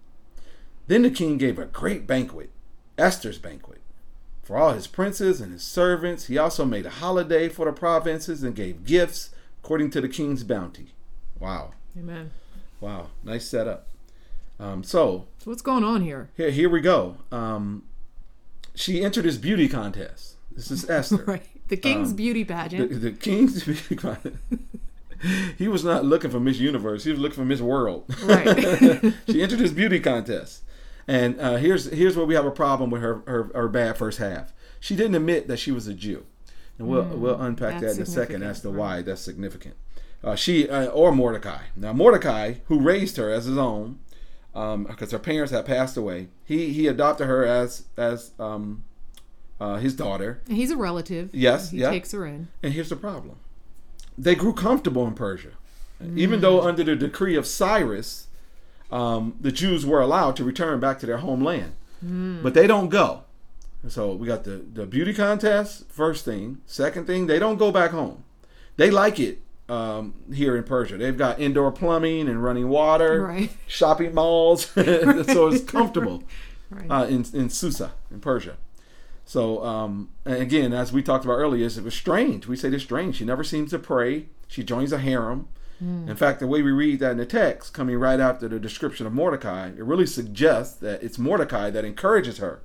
Then 0.88 1.04
the 1.04 1.12
king 1.12 1.38
gave 1.38 1.60
a 1.60 1.66
great 1.66 2.08
banquet, 2.08 2.50
Esther's 2.98 3.38
banquet, 3.38 3.82
for 4.42 4.58
all 4.58 4.74
his 4.74 4.88
princes 4.88 5.40
and 5.42 5.54
his 5.54 5.64
servants. 5.64 6.26
He 6.26 6.38
also 6.38 6.66
made 6.66 6.86
a 6.86 6.90
holiday 6.90 7.50
for 7.50 7.66
the 7.66 7.72
provinces 7.72 8.44
and 8.44 8.56
gave 8.56 8.86
gifts 8.86 9.30
according 9.64 9.92
to 9.92 10.02
the 10.02 10.10
king's 10.10 10.44
bounty. 10.44 10.94
Wow. 11.40 11.74
Amen. 11.98 12.32
Wow, 12.82 13.08
nice 13.24 13.48
setup. 13.48 13.88
Um, 14.60 14.84
so 14.84 15.28
So 15.40 15.50
what's 15.52 15.62
going 15.62 15.84
on 15.84 16.02
here? 16.02 16.30
here, 16.36 16.52
here 16.52 16.70
we 16.70 16.82
go. 16.82 17.18
Um, 17.32 17.84
she 18.76 19.04
entered 19.04 19.24
this 19.24 19.38
beauty 19.38 19.68
contest. 19.70 20.36
This 20.56 20.72
is 20.72 20.90
Esther, 20.90 21.18
Right. 21.28 21.44
The 21.68 21.78
king's 21.78 22.10
Um, 22.12 22.16
beauty 22.16 22.44
pageant. 22.46 23.02
the 23.02 23.12
king's 23.12 23.64
beauty 23.64 23.96
contest. 24.06 24.36
he 25.58 25.68
was 25.68 25.84
not 25.84 26.04
looking 26.06 26.30
for 26.30 26.40
Miss 26.40 26.60
Universe. 26.60 27.04
He 27.06 27.12
was 27.12 27.20
looking 27.20 27.36
for 27.38 27.46
Miss 27.46 27.62
World. 27.62 28.04
Right. 28.24 29.14
she 29.30 29.42
entered 29.42 29.60
this 29.60 29.72
beauty 29.72 30.00
contest, 30.00 30.62
and 31.08 31.40
uh, 31.40 31.56
here's 31.56 31.86
here's 31.92 32.16
where 32.18 32.26
we 32.26 32.36
have 32.36 32.46
a 32.46 32.52
problem 32.52 32.90
with 32.90 33.02
her, 33.02 33.22
her 33.26 33.50
her 33.56 33.68
bad 33.70 33.98
first 33.98 34.20
half. 34.20 34.52
She 34.80 34.96
didn't 34.96 35.16
admit 35.16 35.48
that 35.48 35.58
she 35.58 35.72
was 35.72 35.88
a 35.88 35.94
Jew, 35.94 36.26
and 36.78 36.88
we'll 36.90 37.04
we'll 37.06 37.42
unpack 37.42 37.80
that 37.82 37.96
in 37.96 38.02
a 38.02 38.06
second 38.06 38.44
as 38.44 38.60
to 38.62 38.70
why 38.70 39.02
that's 39.02 39.22
significant. 39.22 39.76
Uh, 40.24 40.36
she 40.36 40.70
uh, 40.70 40.88
or 40.88 41.12
Mordecai. 41.14 41.64
Now 41.78 41.94
Mordecai, 41.94 42.56
who 42.68 42.80
raised 42.82 43.16
her 43.18 43.32
as 43.32 43.46
his 43.46 43.58
own, 43.58 44.00
because 44.54 45.12
her 45.12 45.20
parents 45.20 45.52
had 45.54 45.66
passed 45.66 45.96
away, 45.96 46.28
he 46.44 46.74
he 46.74 46.88
adopted 46.88 47.28
her 47.28 47.46
as 47.46 47.86
as 47.98 48.32
um, 48.40 48.84
uh, 49.60 49.78
his 49.78 49.94
daughter. 49.96 50.42
And 50.48 50.58
he's 50.58 50.72
a 50.72 50.78
relative. 50.78 51.30
Yes, 51.34 51.72
He 51.72 51.78
yeah. 51.80 51.90
takes 51.92 52.12
her 52.12 52.26
in. 52.26 52.48
And 52.62 52.74
here's 52.74 52.90
the 52.90 52.96
problem: 52.96 53.38
they 54.18 54.36
grew 54.36 54.54
comfortable 54.54 55.06
in 55.08 55.14
Persia, 55.14 55.52
even 56.16 56.42
though 56.42 56.62
under 56.62 56.84
the 56.84 56.96
decree 56.96 57.36
of 57.36 57.46
Cyrus, 57.48 58.28
um, 58.92 59.36
the 59.40 59.52
Jews 59.52 59.86
were 59.86 60.02
allowed 60.02 60.36
to 60.38 60.44
return 60.44 60.80
back 60.80 61.00
to 61.00 61.06
their 61.06 61.18
homeland, 61.20 61.74
but 62.02 62.54
they 62.54 62.68
don't 62.68 62.90
go. 62.90 63.24
So 63.88 64.14
we 64.14 64.28
got 64.28 64.44
the 64.44 64.62
the 64.74 64.86
beauty 64.86 65.14
contest. 65.14 65.86
First 65.90 66.24
thing, 66.26 66.60
second 66.66 67.06
thing, 67.08 67.28
they 67.28 67.40
don't 67.40 67.58
go 67.58 67.72
back 67.72 67.92
home. 67.92 68.24
They 68.78 68.90
like 68.90 69.20
it 69.20 69.40
um, 69.70 70.14
here 70.34 70.56
in 70.58 70.64
Persia. 70.64 70.98
They've 70.98 71.18
got 71.18 71.40
indoor 71.40 71.72
plumbing 71.72 72.28
and 72.30 72.42
running 72.44 72.70
water, 72.70 73.22
Right. 73.26 73.52
shopping 73.68 74.14
malls, 74.14 74.66
so 74.76 75.48
it's 75.48 75.64
comfortable 75.72 76.24
Right. 76.70 76.88
uh, 76.90 77.06
in 77.06 77.26
in 77.34 77.50
Susa 77.50 77.92
in 78.10 78.20
Persia. 78.20 78.56
So 79.26 79.64
um, 79.64 80.10
again, 80.26 80.74
as 80.74 80.92
we 80.92 81.02
talked 81.02 81.26
about 81.26 81.36
earlier, 81.38 81.66
is 81.66 81.78
it 81.78 81.84
was 81.84 81.94
strange. 81.94 82.48
We 82.48 82.56
say 82.56 82.70
it's 82.70 82.84
strange. 82.84 83.18
She 83.18 83.26
never 83.26 83.44
seems 83.44 83.72
to 83.72 83.80
pray. 83.80 84.26
She 84.48 84.64
joins 84.64 84.92
a 84.92 85.00
harem. 85.00 85.48
In 86.08 86.16
fact, 86.16 86.40
the 86.40 86.48
way 86.48 86.62
we 86.62 86.72
read 86.72 87.00
that 87.00 87.12
in 87.12 87.18
the 87.18 87.26
text, 87.26 87.74
coming 87.74 87.98
right 87.98 88.20
after 88.20 88.48
the 88.48 88.58
description 88.58 89.06
of 89.06 89.12
Mordecai, 89.12 89.68
it 89.68 89.84
really 89.84 90.06
suggests 90.06 90.76
that 90.78 91.04
it's 91.04 91.20
Mordecai 91.20 91.70
that 91.72 91.84
encourages 91.84 92.38
her 92.38 92.62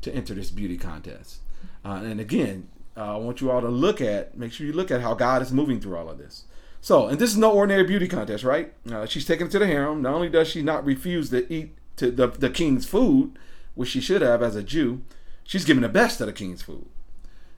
to 0.00 0.14
enter 0.14 0.32
this 0.32 0.50
beauty 0.50 0.78
contest. 0.78 1.40
Uh, 1.84 2.00
and 2.04 2.18
again, 2.18 2.68
uh, 2.96 3.16
I 3.16 3.18
want 3.18 3.42
you 3.42 3.50
all 3.50 3.60
to 3.60 3.68
look 3.68 4.00
at, 4.00 4.38
make 4.38 4.52
sure 4.52 4.66
you 4.66 4.72
look 4.72 4.90
at 4.90 5.02
how 5.02 5.12
God 5.12 5.42
is 5.42 5.52
moving 5.52 5.80
through 5.80 5.98
all 5.98 6.08
of 6.08 6.16
this. 6.16 6.44
So, 6.80 7.08
and 7.08 7.18
this 7.18 7.30
is 7.30 7.36
no 7.36 7.52
ordinary 7.52 7.84
beauty 7.84 8.08
contest, 8.08 8.42
right? 8.42 8.72
Uh, 8.90 9.04
she's 9.04 9.26
taken 9.26 9.50
to 9.50 9.58
the 9.58 9.66
harem. 9.66 10.00
Not 10.00 10.14
only 10.14 10.30
does 10.30 10.48
she 10.48 10.62
not 10.62 10.84
refuse 10.86 11.28
to 11.30 11.52
eat 11.52 11.76
to 11.96 12.10
the, 12.10 12.28
the 12.28 12.48
king's 12.48 12.86
food, 12.86 13.38
which 13.74 13.90
she 13.90 14.00
should 14.00 14.22
have 14.22 14.42
as 14.42 14.56
a 14.56 14.62
Jew, 14.62 15.02
she's 15.46 15.64
given 15.64 15.82
the 15.82 15.88
best 15.88 16.20
of 16.20 16.26
the 16.26 16.32
king's 16.32 16.62
food, 16.62 16.86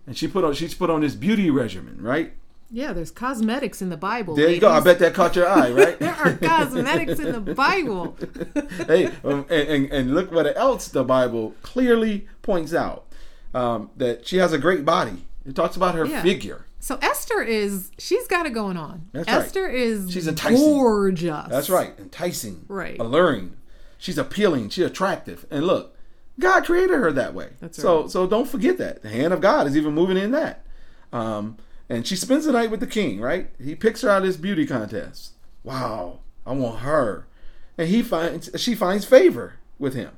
and 0.07 0.17
she 0.17 0.29
put 0.29 0.45
on 0.45 0.55
she's 0.55 0.75
put 0.75 0.91
on 0.91 1.01
this 1.01 1.15
beauty 1.15 1.51
regimen, 1.51 2.01
right? 2.01 2.33
Yeah, 2.71 2.93
there's 2.93 3.11
cosmetics 3.11 3.81
in 3.81 3.89
the 3.89 3.97
Bible. 3.97 4.35
There 4.37 4.51
you 4.51 4.61
go. 4.61 4.69
I 4.71 4.81
bet 4.81 4.99
that 4.99 5.15
caught 5.15 5.35
your 5.35 5.49
eye, 5.49 5.71
right? 5.71 5.99
there 6.01 6.15
are 6.15 6.35
cosmetics 6.35 7.19
in 7.19 7.33
the 7.33 7.55
Bible. 7.55 8.15
hey, 8.87 9.07
um, 9.25 9.47
and, 9.49 9.69
and, 9.69 9.91
and 9.93 10.15
look 10.15 10.31
what 10.31 10.55
else 10.55 10.89
the 10.89 11.03
Bible 11.03 11.55
clearly 11.63 12.29
points 12.43 12.75
out 12.75 13.07
um, 13.55 13.91
that 13.97 14.27
she 14.27 14.37
has 14.37 14.53
a 14.53 14.59
great 14.59 14.85
body. 14.85 15.27
It 15.47 15.55
talks 15.57 15.77
about 15.77 15.95
her 15.95 16.05
Yeah. 16.05 16.23
figure. 16.23 16.67
So 16.79 16.99
Esther 17.01 17.41
is 17.41 17.91
she's 17.99 18.27
got 18.29 18.45
it 18.45 18.53
going 18.53 18.77
on. 18.77 19.09
That's 19.13 19.27
right. 19.29 19.37
Esther 19.39 19.67
is 19.69 20.11
She's 20.13 20.29
enticing. 20.29 20.59
gorgeous. 20.59 21.47
That's 21.49 21.71
right, 21.71 21.95
enticing, 21.99 22.67
Right. 22.69 22.99
alluring. 23.01 23.57
She's 23.97 24.19
appealing. 24.19 24.69
She's 24.69 24.85
attractive. 24.85 25.47
And 25.51 25.67
look, 25.67 25.97
God 26.39 26.65
created 26.65 26.91
her 26.91 27.13
that 27.13 27.35
way. 27.35 27.51
That's 27.61 27.81
so 27.81 28.03
right. 28.03 28.11
so 28.11 28.27
don't 28.27 28.49
forget 28.49 28.79
that 28.79 29.03
the 29.03 29.09
hand 29.09 29.33
of 29.33 29.41
God 29.41 29.67
is 29.67 29.77
even 29.77 29.95
moving 29.95 30.17
in 30.17 30.31
that. 30.33 30.65
Um, 31.13 31.57
and 31.89 32.07
she 32.07 32.17
spends 32.17 32.45
the 32.45 32.53
night 32.53 32.71
with 32.71 32.81
the 32.81 32.87
king. 32.87 33.21
Right? 33.21 33.51
He 33.63 33.75
picks 33.75 34.03
her 34.03 34.11
out 34.11 34.23
of 34.23 34.29
this 34.29 34.37
beauty 34.37 34.67
contest. 34.67 35.33
Wow, 35.65 36.21
I 36.47 36.53
want 36.53 36.81
her, 36.81 37.27
and 37.77 37.89
he 37.89 38.03
finds 38.03 38.51
she 38.57 38.75
finds 38.75 39.05
favor 39.05 39.55
with 39.79 39.95
him. 39.95 40.13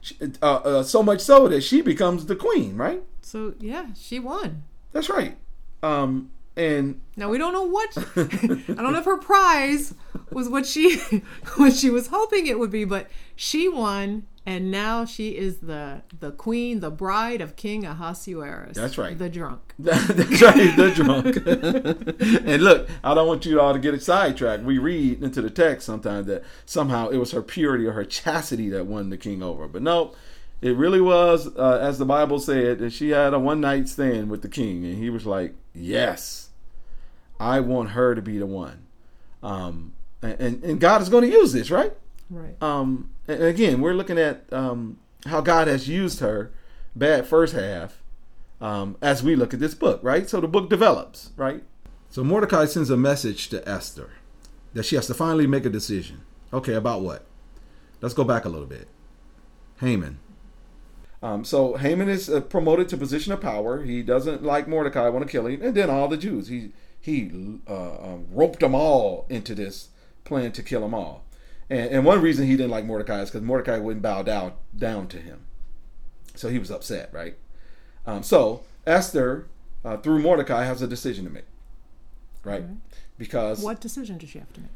She, 0.00 0.16
uh, 0.42 0.54
uh, 0.56 0.82
so 0.84 1.02
much 1.02 1.20
so 1.20 1.48
that 1.48 1.62
she 1.62 1.82
becomes 1.82 2.26
the 2.26 2.36
queen. 2.36 2.76
Right? 2.76 3.02
So 3.20 3.54
yeah, 3.60 3.88
she 3.94 4.18
won. 4.18 4.64
That's 4.92 5.08
right. 5.10 5.36
Um, 5.82 6.30
and 6.56 7.00
Now 7.16 7.28
we 7.28 7.38
don't 7.38 7.52
know 7.52 7.62
what 7.62 7.96
I 8.16 8.82
don't 8.82 8.92
know 8.92 8.98
if 8.98 9.04
her 9.04 9.18
prize 9.18 9.94
was 10.30 10.48
what 10.48 10.66
she 10.66 10.96
what 11.56 11.72
she 11.72 11.88
was 11.88 12.08
hoping 12.08 12.46
it 12.46 12.58
would 12.58 12.70
be, 12.72 12.84
but 12.84 13.08
she 13.36 13.68
won 13.68 14.26
and 14.48 14.70
now 14.70 15.04
she 15.04 15.36
is 15.36 15.58
the 15.58 16.00
the 16.20 16.30
queen, 16.30 16.80
the 16.80 16.90
bride 16.90 17.42
of 17.42 17.54
King 17.54 17.84
Ahasuerus. 17.84 18.78
That's 18.78 18.96
right. 18.96 19.18
The 19.18 19.28
drunk. 19.28 19.74
That's 19.78 20.40
right, 20.40 20.74
the 20.74 20.90
drunk. 20.94 21.36
and 22.46 22.62
look, 22.64 22.88
I 23.04 23.12
don't 23.12 23.28
want 23.28 23.44
you 23.44 23.60
all 23.60 23.74
to 23.74 23.78
get 23.78 23.92
it 23.92 24.02
sidetracked. 24.02 24.62
We 24.62 24.78
read 24.78 25.22
into 25.22 25.42
the 25.42 25.50
text 25.50 25.84
sometimes 25.84 26.28
that 26.28 26.44
somehow 26.64 27.10
it 27.10 27.18
was 27.18 27.32
her 27.32 27.42
purity 27.42 27.84
or 27.84 27.92
her 27.92 28.06
chastity 28.06 28.70
that 28.70 28.86
won 28.86 29.10
the 29.10 29.18
king 29.18 29.42
over. 29.42 29.68
But 29.68 29.82
no, 29.82 30.14
it 30.62 30.74
really 30.74 31.02
was, 31.02 31.54
uh, 31.54 31.78
as 31.82 31.98
the 31.98 32.06
Bible 32.06 32.40
said, 32.40 32.78
that 32.78 32.94
she 32.94 33.10
had 33.10 33.34
a 33.34 33.38
one 33.38 33.60
night 33.60 33.86
stand 33.86 34.30
with 34.30 34.40
the 34.40 34.48
king. 34.48 34.82
And 34.86 34.96
he 34.96 35.10
was 35.10 35.26
like, 35.26 35.56
Yes, 35.74 36.48
I 37.38 37.60
want 37.60 37.90
her 37.90 38.14
to 38.14 38.22
be 38.22 38.38
the 38.38 38.46
one. 38.46 38.86
Um, 39.42 39.92
and, 40.22 40.64
and 40.64 40.80
God 40.80 41.02
is 41.02 41.10
going 41.10 41.30
to 41.30 41.30
use 41.30 41.52
this, 41.52 41.70
right? 41.70 41.92
Right. 42.30 42.56
um, 42.62 43.10
and 43.28 43.42
again, 43.42 43.80
we're 43.80 43.94
looking 43.94 44.18
at 44.18 44.50
um, 44.52 44.98
how 45.26 45.40
God 45.40 45.68
has 45.68 45.88
used 45.88 46.20
her, 46.20 46.50
bad 46.96 47.26
first 47.26 47.54
half, 47.54 48.02
um, 48.60 48.96
as 49.00 49.22
we 49.22 49.36
look 49.36 49.54
at 49.54 49.60
this 49.60 49.74
book, 49.74 50.00
right? 50.02 50.28
So 50.28 50.40
the 50.40 50.48
book 50.48 50.68
develops, 50.68 51.30
right? 51.36 51.62
So 52.10 52.24
Mordecai 52.24 52.64
sends 52.64 52.90
a 52.90 52.96
message 52.96 53.48
to 53.50 53.66
Esther 53.68 54.10
that 54.72 54.84
she 54.84 54.96
has 54.96 55.06
to 55.06 55.14
finally 55.14 55.46
make 55.46 55.66
a 55.66 55.70
decision. 55.70 56.22
Okay, 56.52 56.74
about 56.74 57.02
what? 57.02 57.26
Let's 58.00 58.14
go 58.14 58.24
back 58.24 58.44
a 58.44 58.48
little 58.48 58.66
bit. 58.66 58.88
Haman. 59.80 60.18
Um, 61.22 61.44
so 61.44 61.76
Haman 61.76 62.08
is 62.08 62.30
uh, 62.30 62.40
promoted 62.40 62.88
to 62.88 62.96
position 62.96 63.32
of 63.32 63.40
power. 63.40 63.82
He 63.82 64.02
doesn't 64.02 64.42
like 64.42 64.68
Mordecai, 64.68 65.08
want 65.08 65.26
to 65.26 65.30
kill 65.30 65.46
him, 65.46 65.60
and 65.62 65.74
then 65.74 65.90
all 65.90 66.08
the 66.08 66.16
Jews. 66.16 66.48
He 66.48 66.72
he 67.00 67.30
uh, 67.68 68.12
um, 68.12 68.26
roped 68.30 68.60
them 68.60 68.74
all 68.74 69.26
into 69.28 69.54
this 69.54 69.88
plan 70.24 70.52
to 70.52 70.62
kill 70.62 70.82
them 70.82 70.94
all. 70.94 71.24
And, 71.70 71.90
and 71.90 72.04
one 72.04 72.20
reason 72.22 72.46
he 72.46 72.56
didn't 72.56 72.70
like 72.70 72.84
Mordecai 72.84 73.20
is 73.22 73.30
because 73.30 73.42
Mordecai 73.42 73.78
wouldn't 73.78 74.02
bow 74.02 74.22
down 74.22 74.52
down 74.76 75.06
to 75.08 75.18
him. 75.18 75.40
So 76.34 76.48
he 76.48 76.58
was 76.58 76.70
upset, 76.70 77.10
right? 77.12 77.36
Um, 78.06 78.22
so 78.22 78.62
Esther, 78.86 79.46
uh, 79.84 79.96
through 79.98 80.20
Mordecai, 80.20 80.64
has 80.64 80.80
a 80.82 80.86
decision 80.86 81.24
to 81.24 81.30
make, 81.30 81.44
right? 82.44 82.64
Because 83.18 83.60
What 83.62 83.80
decision 83.80 84.18
does 84.18 84.30
she 84.30 84.38
have 84.38 84.52
to 84.54 84.60
make? 84.60 84.70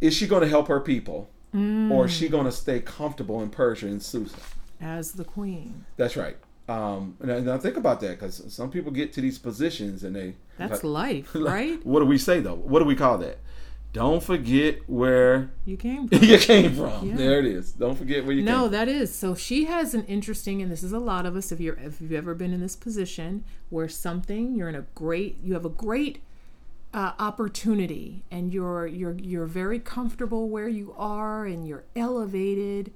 is 0.00 0.14
she 0.14 0.26
going 0.26 0.42
to 0.42 0.48
help 0.48 0.68
her 0.68 0.80
people, 0.80 1.28
or 1.52 2.06
is 2.06 2.12
she 2.12 2.28
going 2.28 2.44
to 2.44 2.52
stay 2.52 2.80
comfortable 2.80 3.42
in 3.42 3.50
Persia 3.50 3.86
and 3.86 4.02
Susa? 4.02 4.36
As 4.80 5.12
the 5.12 5.24
queen. 5.24 5.84
That's 5.96 6.16
right. 6.16 6.36
Um, 6.68 7.16
and, 7.20 7.44
now 7.46 7.58
think 7.58 7.76
about 7.76 8.00
that 8.00 8.20
because 8.20 8.42
some 8.54 8.70
people 8.70 8.92
get 8.92 9.12
to 9.14 9.20
these 9.20 9.38
positions 9.38 10.04
and 10.04 10.14
they. 10.14 10.36
That's 10.58 10.84
like- 10.84 11.24
life, 11.24 11.30
right? 11.34 11.84
What 11.84 12.00
do 12.00 12.06
we 12.06 12.18
say 12.18 12.40
though? 12.40 12.54
What 12.54 12.78
do 12.78 12.84
we 12.84 12.94
call 12.94 13.18
that? 13.18 13.38
Don't 13.92 14.22
forget 14.22 14.88
where 14.88 15.50
You 15.64 15.76
came 15.76 16.06
from. 16.08 16.22
you 16.22 16.38
came 16.38 16.74
from. 16.76 17.08
Yeah. 17.08 17.16
There 17.16 17.38
it 17.40 17.46
is. 17.46 17.72
Don't 17.72 17.96
forget 17.96 18.24
where 18.24 18.32
you 18.32 18.44
came 18.44 18.52
No, 18.54 18.68
that 18.68 18.88
is. 18.88 19.12
So 19.14 19.34
she 19.34 19.64
has 19.64 19.94
an 19.94 20.04
interesting, 20.06 20.62
and 20.62 20.70
this 20.70 20.82
is 20.84 20.92
a 20.92 20.98
lot 21.00 21.26
of 21.26 21.34
us. 21.34 21.50
If 21.50 21.58
you're, 21.60 21.74
if 21.76 22.00
you've 22.00 22.12
ever 22.12 22.34
been 22.34 22.52
in 22.52 22.60
this 22.60 22.76
position 22.76 23.44
where 23.68 23.88
something 23.88 24.54
you're 24.54 24.68
in 24.68 24.76
a 24.76 24.86
great, 24.94 25.38
you 25.42 25.54
have 25.54 25.64
a 25.64 25.68
great 25.70 26.20
uh, 26.94 27.12
opportunity, 27.18 28.22
and 28.30 28.52
you're 28.52 28.86
you're 28.86 29.16
you're 29.18 29.46
very 29.46 29.78
comfortable 29.80 30.48
where 30.48 30.68
you 30.68 30.94
are, 30.96 31.44
and 31.44 31.66
you're 31.66 31.84
elevated, 31.96 32.92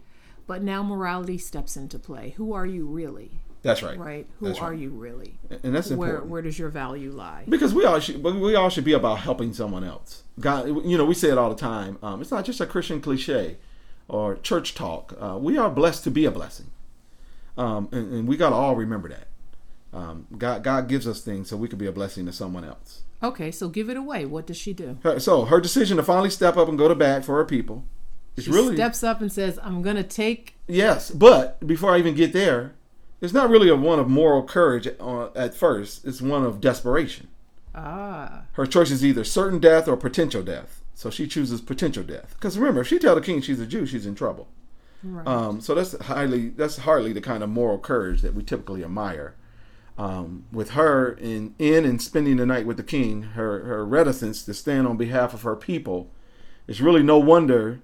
but 0.47 0.63
now 0.63 0.83
morality 0.83 1.39
steps 1.39 1.77
into 1.77 1.99
play. 1.99 2.35
Who 2.37 2.53
are 2.53 2.67
you 2.67 2.87
really? 2.87 3.41
That's 3.65 3.83
right. 3.83 3.99
Right? 3.99 4.27
Who 4.39 4.47
That's 4.47 4.61
are 4.61 4.71
right. 4.71 4.79
you 4.79 4.91
really? 4.91 5.39
And 5.65 5.75
that's 5.75 5.91
Where 5.91 6.11
important 6.11 6.31
where 6.31 6.43
does 6.43 6.59
your 6.59 6.69
value 6.69 7.11
lie? 7.11 7.45
because 7.49 7.75
we 7.75 7.85
all 7.85 7.99
should. 7.99 8.23
We 8.23 8.55
all 8.55 8.69
should 8.69 8.85
be 8.85 8.93
about 8.93 9.19
helping 9.21 9.53
someone 9.55 9.83
else. 9.83 10.23
God, 10.39 10.67
you 10.69 10.97
know, 10.99 11.05
we 11.07 11.15
say 11.15 11.31
it 11.31 11.39
all 11.39 11.49
the 11.49 11.57
time. 11.57 11.99
Um, 12.03 12.21
it's 12.21 12.31
not 12.31 12.45
just 12.45 12.61
a 12.61 12.67
Christian 12.67 13.01
cliche 13.01 13.57
or 14.07 14.37
church 14.37 14.75
talk. 14.75 15.17
Uh, 15.19 15.39
we 15.41 15.57
are 15.59 15.71
blessed 15.71 16.05
to 16.05 16.11
be 16.11 16.25
a 16.27 16.31
blessing, 16.31 16.67
um, 17.57 17.89
and, 17.91 18.13
and 18.13 18.29
we 18.29 18.37
got 18.37 18.51
to 18.51 18.55
all 18.57 18.77
remember 18.77 19.09
that. 19.09 19.29
Um, 19.93 20.27
God, 20.37 20.63
God 20.63 20.89
gives 20.89 21.07
us 21.09 21.21
things 21.23 21.49
so 21.49 21.57
we 21.57 21.69
can 21.69 21.79
be 21.79 21.87
a 21.87 21.93
blessing 21.93 22.27
to 22.27 22.33
someone 22.33 22.65
else. 22.65 23.03
Okay, 23.23 23.51
so 23.51 23.69
give 23.69 23.89
it 23.89 23.97
away. 23.97 24.27
What 24.27 24.47
does 24.47 24.57
she 24.59 24.73
do? 24.75 24.99
Her- 25.05 25.21
So 25.21 25.45
her 25.47 25.61
decision 25.61 25.97
to 25.97 26.03
finally 26.03 26.31
step 26.31 26.57
up 26.57 26.69
and 26.69 26.77
go 26.77 26.89
to 26.89 26.95
bat 26.95 27.25
for 27.25 27.37
her 27.37 27.45
people 27.45 27.85
is 28.37 28.45
She 28.45 28.51
really 28.51 28.75
steps 28.75 29.03
up 29.03 29.21
and 29.23 29.33
says, 29.33 29.59
"I'm 29.63 29.81
going 29.83 29.97
to 29.97 30.03
take." 30.03 30.57
yes. 30.67 31.11
But 31.11 31.67
before 31.67 31.95
I 31.95 31.99
even 31.99 32.15
get 32.15 32.33
there, 32.35 32.75
it's 33.21 33.33
not 33.33 33.51
really 33.51 33.69
a 33.69 33.77
one 33.77 33.99
of 33.99 34.09
moral 34.09 34.43
courage 34.43 34.87
at 34.87 35.55
first. 35.55 36.05
It's 36.05 36.21
one 36.23 36.45
of 36.45 36.61
desperation. 36.61 37.29
Ah, 37.75 38.43
Her 38.53 38.67
choice 38.67 38.91
is 38.91 39.05
either 39.05 39.25
certain 39.25 39.59
death 39.59 39.89
or 39.89 39.97
potential 39.97 40.43
death. 40.43 40.83
So 40.95 41.11
she 41.11 41.27
chooses 41.27 41.61
potential 41.61 42.05
death. 42.05 42.35
Because 42.39 42.57
remember, 42.57 42.83
if 42.83 42.87
she 42.89 42.99
tell 42.99 43.17
the 43.17 43.21
king 43.21 43.41
she's 43.41 43.59
a 43.61 43.67
Jew, 43.67 43.85
she's 43.87 44.07
in 44.07 44.15
trouble. 44.15 44.47
right. 45.03 45.27
Um, 45.27 45.61
so 45.61 45.75
that's 45.75 45.99
highly 46.07 46.51
that's 46.51 46.79
hardly 46.79 47.13
the 47.13 47.21
kind 47.21 47.43
of 47.43 47.51
moral 47.51 47.79
courage 47.79 48.23
that 48.23 48.35
we 48.35 48.43
typically 48.45 48.85
admire. 48.85 49.35
Um, 49.97 50.45
with 50.53 50.71
her 50.71 51.13
in 51.13 51.55
in 51.59 51.85
and 51.85 52.01
spending 52.03 52.37
the 52.37 52.47
night 52.47 52.67
with 52.67 52.77
the 52.77 52.83
king, 52.85 53.23
her 53.23 53.65
her 53.65 53.85
reticence 53.85 54.43
to 54.45 54.55
stand 54.55 54.87
on 54.87 54.97
behalf 54.97 55.35
of 55.35 55.43
her 55.43 55.57
people, 55.57 56.11
it's 56.69 56.81
really 56.81 57.03
no 57.03 57.19
wonder 57.19 57.81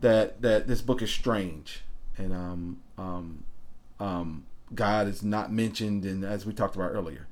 that 0.00 0.42
that 0.42 0.66
this 0.66 0.82
book 0.82 1.02
is 1.02 1.10
strange 1.10 1.82
and 2.16 2.32
um, 2.32 2.78
um, 2.98 3.44
um, 3.98 4.44
God 4.74 5.08
is 5.08 5.22
not 5.22 5.52
mentioned, 5.52 6.04
and 6.04 6.24
as 6.24 6.46
we 6.46 6.52
talked 6.52 6.76
about 6.76 6.92
earlier. 6.92 7.26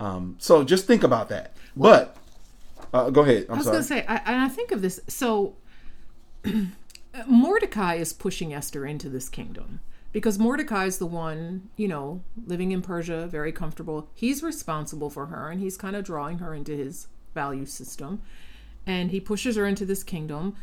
Um, 0.00 0.36
so 0.38 0.64
just 0.64 0.86
think 0.86 1.02
about 1.02 1.28
that. 1.28 1.54
but 1.76 2.16
uh, 2.92 3.10
go 3.10 3.22
ahead. 3.22 3.46
I'm 3.48 3.56
I 3.56 3.58
was 3.58 3.66
going 3.66 3.78
to 3.78 3.84
say, 3.84 4.04
I, 4.06 4.16
and 4.24 4.42
I 4.42 4.48
think 4.48 4.72
of 4.72 4.80
this. 4.80 5.00
So 5.08 5.56
Mordecai 7.26 7.94
is 7.94 8.12
pushing 8.12 8.54
Esther 8.54 8.86
into 8.86 9.08
this 9.08 9.28
kingdom 9.28 9.80
because 10.12 10.38
Mordecai 10.38 10.86
is 10.86 10.98
the 10.98 11.06
one, 11.06 11.70
you 11.76 11.88
know, 11.88 12.22
living 12.46 12.72
in 12.72 12.80
Persia, 12.82 13.26
very 13.26 13.52
comfortable. 13.52 14.08
He's 14.14 14.42
responsible 14.42 15.10
for 15.10 15.26
her, 15.26 15.50
and 15.50 15.60
he's 15.60 15.76
kind 15.76 15.96
of 15.96 16.04
drawing 16.04 16.38
her 16.38 16.54
into 16.54 16.76
his 16.76 17.08
value 17.34 17.66
system, 17.66 18.22
and 18.86 19.10
he 19.10 19.20
pushes 19.20 19.56
her 19.56 19.66
into 19.66 19.84
this 19.84 20.02
kingdom. 20.02 20.56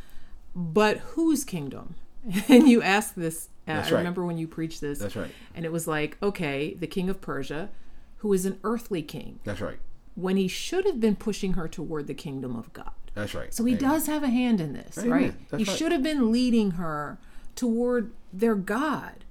But 0.56 0.98
whose 1.00 1.44
kingdom? 1.44 1.96
And 2.50 2.68
you 2.68 2.82
ask 2.82 3.14
this. 3.14 3.50
Uh, 3.68 3.72
I 3.72 3.76
right. 3.82 3.92
remember 3.92 4.26
when 4.26 4.38
you 4.38 4.48
preached 4.48 4.82
this. 4.82 5.00
That's 5.00 5.16
right. 5.16 5.32
And 5.56 5.66
it 5.66 5.72
was 5.72 5.88
like, 5.88 6.18
okay, 6.22 6.76
the 6.76 6.88
king 6.88 7.10
of 7.10 7.22
Persia, 7.22 7.70
who 8.18 8.32
is 8.34 8.46
an 8.46 8.60
earthly 8.64 9.02
king, 9.02 9.40
That's 9.44 9.62
right. 9.62 9.78
when 10.16 10.38
he 10.38 10.48
should 10.48 10.86
have 10.86 11.00
been 11.00 11.16
pushing 11.16 11.54
her 11.54 11.68
toward 11.68 12.08
the 12.08 12.14
kingdom 12.14 12.56
of 12.56 12.72
God. 12.74 12.92
That's 13.16 13.34
right. 13.34 13.54
So 13.54 13.64
he 13.66 13.74
Amen. 13.76 13.90
does 13.90 14.08
have 14.08 14.24
a 14.24 14.30
hand 14.30 14.60
in 14.62 14.74
this, 14.74 14.98
Amen. 14.98 15.10
right? 15.10 15.50
That's 15.50 15.64
he 15.64 15.70
right. 15.70 15.78
should 15.78 15.92
have 15.92 16.04
been 16.04 16.32
leading 16.32 16.72
her 16.72 17.18
toward 17.56 18.12
their 18.32 18.56
God. 18.56 19.24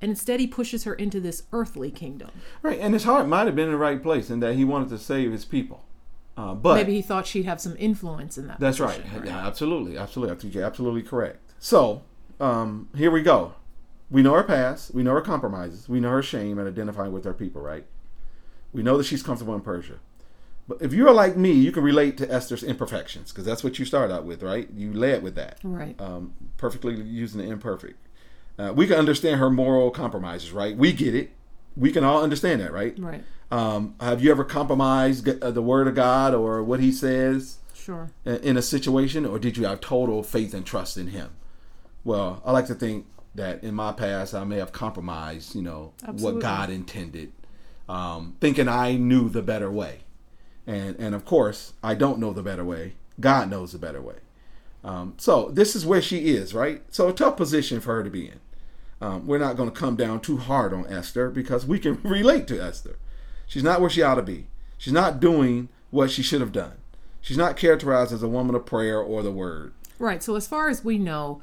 And 0.00 0.10
instead, 0.10 0.38
he 0.40 0.46
pushes 0.46 0.84
her 0.84 0.94
into 0.94 1.20
this 1.20 1.42
earthly 1.52 1.90
kingdom. 1.90 2.30
Right, 2.62 2.78
and 2.78 2.94
his 2.94 3.04
heart 3.04 3.26
might 3.26 3.46
have 3.46 3.56
been 3.56 3.66
in 3.66 3.72
the 3.72 3.78
right 3.78 4.00
place 4.02 4.30
in 4.30 4.40
that 4.40 4.54
he 4.54 4.64
wanted 4.64 4.88
to 4.90 4.98
save 4.98 5.32
his 5.32 5.44
people. 5.44 5.84
Uh, 6.36 6.54
but 6.54 6.74
Maybe 6.74 6.94
he 6.94 7.02
thought 7.02 7.26
she'd 7.26 7.46
have 7.46 7.60
some 7.60 7.74
influence 7.80 8.38
in 8.38 8.46
that. 8.46 8.60
that's 8.60 8.78
right. 8.78 9.02
position, 9.02 9.26
Yeah, 9.26 9.44
absolutely, 9.46 9.98
absolutely. 9.98 10.36
I 10.36 10.38
think 10.38 10.54
you're 10.54 10.64
absolutely 10.64 11.02
correct. 11.02 11.40
So 11.58 12.02
um, 12.38 12.88
here 12.96 13.10
we 13.10 13.22
go. 13.22 13.54
We 14.10 14.22
know 14.22 14.34
her 14.34 14.42
past. 14.42 14.94
We 14.94 15.02
know 15.02 15.12
her 15.14 15.20
compromises. 15.20 15.88
We 15.88 16.00
know 16.00 16.10
her 16.10 16.22
shame 16.22 16.58
and 16.58 16.66
identifying 16.68 17.12
with 17.12 17.24
her 17.24 17.34
people. 17.34 17.60
Right. 17.62 17.84
We 18.72 18.82
know 18.82 18.96
that 18.98 19.04
she's 19.04 19.22
comfortable 19.22 19.54
in 19.54 19.60
Persia. 19.60 19.98
But 20.66 20.82
if 20.82 20.92
you're 20.92 21.12
like 21.12 21.36
me, 21.36 21.52
you 21.52 21.72
can 21.72 21.82
relate 21.82 22.18
to 22.18 22.30
Esther's 22.30 22.62
imperfections 22.62 23.32
because 23.32 23.44
that's 23.46 23.64
what 23.64 23.78
you 23.78 23.86
start 23.86 24.10
out 24.10 24.24
with, 24.24 24.42
right? 24.42 24.68
You 24.74 24.92
led 24.92 25.22
with 25.22 25.34
that, 25.36 25.58
Right. 25.64 25.98
Um, 25.98 26.34
perfectly 26.58 26.94
using 26.94 27.40
the 27.40 27.46
imperfect. 27.50 27.96
Uh, 28.58 28.72
we 28.76 28.86
can 28.86 28.96
understand 28.96 29.40
her 29.40 29.48
moral 29.48 29.90
compromises, 29.90 30.52
right? 30.52 30.76
We 30.76 30.92
get 30.92 31.14
it. 31.14 31.30
We 31.74 31.90
can 31.90 32.04
all 32.04 32.22
understand 32.22 32.60
that, 32.60 32.72
right? 32.72 32.98
Right. 32.98 33.24
Um, 33.50 33.94
have 33.98 34.22
you 34.22 34.30
ever 34.30 34.44
compromised 34.44 35.26
uh, 35.42 35.50
the 35.50 35.62
word 35.62 35.88
of 35.88 35.94
God 35.94 36.34
or 36.34 36.62
what 36.62 36.80
He 36.80 36.92
says 36.92 37.58
Sure. 37.72 38.10
in- 38.26 38.36
in 38.36 38.56
a 38.58 38.62
situation, 38.62 39.24
or 39.24 39.38
did 39.38 39.56
you 39.56 39.64
have 39.64 39.80
total 39.80 40.22
faith 40.22 40.52
and 40.52 40.66
trust 40.66 40.98
in 40.98 41.08
Him? 41.08 41.30
Well, 42.04 42.42
I 42.44 42.52
like 42.52 42.66
to 42.66 42.74
think 42.74 43.06
that 43.34 43.62
in 43.62 43.74
my 43.74 43.92
past, 43.92 44.34
I 44.34 44.44
may 44.44 44.56
have 44.56 44.72
compromised, 44.72 45.54
you 45.54 45.62
know, 45.62 45.92
Absolutely. 46.02 46.32
what 46.32 46.42
God 46.42 46.70
intended, 46.70 47.32
um, 47.88 48.36
thinking 48.40 48.68
I 48.68 48.96
knew 48.96 49.28
the 49.28 49.42
better 49.42 49.70
way, 49.70 50.00
and 50.66 50.96
and 50.96 51.14
of 51.14 51.24
course, 51.24 51.72
I 51.82 51.94
don't 51.94 52.18
know 52.18 52.32
the 52.32 52.42
better 52.42 52.64
way. 52.64 52.94
God 53.20 53.50
knows 53.50 53.72
the 53.72 53.78
better 53.78 54.00
way. 54.00 54.16
Um, 54.84 55.14
so 55.18 55.50
this 55.50 55.74
is 55.74 55.84
where 55.84 56.00
she 56.02 56.28
is, 56.28 56.54
right? 56.54 56.82
So 56.90 57.08
a 57.08 57.12
tough 57.12 57.36
position 57.36 57.80
for 57.80 57.94
her 57.96 58.04
to 58.04 58.10
be 58.10 58.26
in. 58.26 58.40
Um, 59.00 59.26
we're 59.26 59.38
not 59.38 59.56
going 59.56 59.70
to 59.70 59.74
come 59.74 59.96
down 59.96 60.20
too 60.20 60.36
hard 60.36 60.72
on 60.72 60.86
Esther 60.92 61.30
because 61.30 61.66
we 61.66 61.78
can 61.78 62.00
relate 62.02 62.46
to 62.48 62.60
Esther. 62.60 62.98
She's 63.46 63.62
not 63.62 63.80
where 63.80 63.90
she 63.90 64.02
ought 64.02 64.16
to 64.16 64.22
be. 64.22 64.48
She's 64.76 64.92
not 64.92 65.20
doing 65.20 65.68
what 65.90 66.10
she 66.10 66.22
should 66.22 66.40
have 66.40 66.52
done. 66.52 66.74
She's 67.20 67.36
not 67.36 67.56
characterized 67.56 68.12
as 68.12 68.22
a 68.22 68.28
woman 68.28 68.54
of 68.54 68.66
prayer 68.66 69.00
or 69.00 69.22
the 69.22 69.32
word. 69.32 69.72
Right. 69.98 70.22
So, 70.22 70.36
as 70.36 70.46
far 70.46 70.68
as 70.68 70.84
we 70.84 70.98
know, 70.98 71.42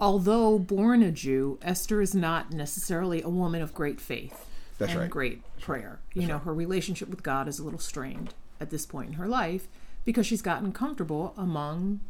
although 0.00 0.58
born 0.58 1.02
a 1.02 1.12
Jew, 1.12 1.58
Esther 1.62 2.00
is 2.00 2.14
not 2.14 2.50
necessarily 2.50 3.22
a 3.22 3.28
woman 3.28 3.62
of 3.62 3.74
great 3.74 4.00
faith 4.00 4.46
That's 4.78 4.92
and 4.92 5.02
right. 5.02 5.10
great 5.10 5.42
prayer. 5.60 6.00
you 6.14 6.26
know, 6.26 6.38
her 6.38 6.54
relationship 6.54 7.08
with 7.08 7.22
God 7.22 7.46
is 7.46 7.58
a 7.58 7.62
little 7.62 7.78
strained 7.78 8.34
at 8.58 8.70
this 8.70 8.86
point 8.86 9.08
in 9.08 9.14
her 9.14 9.28
life 9.28 9.68
because 10.04 10.26
she's 10.26 10.42
gotten 10.42 10.72
comfortable 10.72 11.34
among 11.36 12.00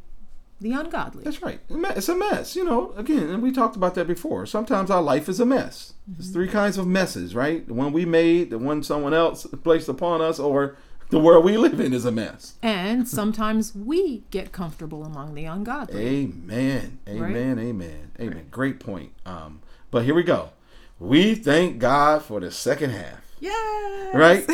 the 0.61 0.73
ungodly. 0.73 1.25
That's 1.25 1.43
right. 1.43 1.59
It's 1.69 2.09
a 2.09 2.15
mess, 2.15 2.55
you 2.55 2.65
know. 2.65 2.93
Again, 2.97 3.31
and 3.31 3.43
we 3.43 3.51
talked 3.51 3.77
about 3.77 3.95
that 3.95 4.07
before. 4.07 4.45
Sometimes 4.47 4.91
our 4.91 5.03
life 5.03 5.29
is 5.29 5.41
a 5.41 5.47
mess. 5.47 5.95
There's 6.07 6.27
mm-hmm. 6.27 6.35
three 6.35 6.49
kinds 6.49 6.77
of 6.77 6.87
messes, 6.87 7.35
right? 7.35 7.67
The 7.67 7.75
one 7.75 7.93
we 7.93 8.05
made, 8.05 8.51
the 8.51 8.59
one 8.59 8.83
someone 8.83 9.15
else 9.15 9.47
placed 9.63 9.89
upon 9.89 10.21
us, 10.21 10.39
or 10.39 10.77
the 11.11 11.19
world 11.19 11.45
we 11.45 11.57
live 11.57 11.81
in 11.81 11.93
is 11.93 12.05
a 12.05 12.13
mess. 12.13 12.55
And 12.63 13.09
sometimes 13.09 13.75
we 13.75 14.25
get 14.31 14.53
comfortable 14.53 15.05
among 15.05 15.35
the 15.35 15.45
ungodly. 15.45 16.01
Amen. 16.01 16.99
Amen. 17.09 17.59
Amen. 17.59 18.11
Amen. 18.19 18.47
Great 18.51 18.81
point. 18.81 19.13
Um, 19.27 19.61
but 19.91 20.05
here 20.05 20.15
we 20.15 20.23
go. 20.23 20.51
We 20.99 21.35
thank 21.35 21.79
God 21.79 22.23
for 22.23 22.41
the 22.41 22.51
second 22.51 22.91
half. 22.91 23.30
Yes. 23.41 24.15
Right? 24.15 24.47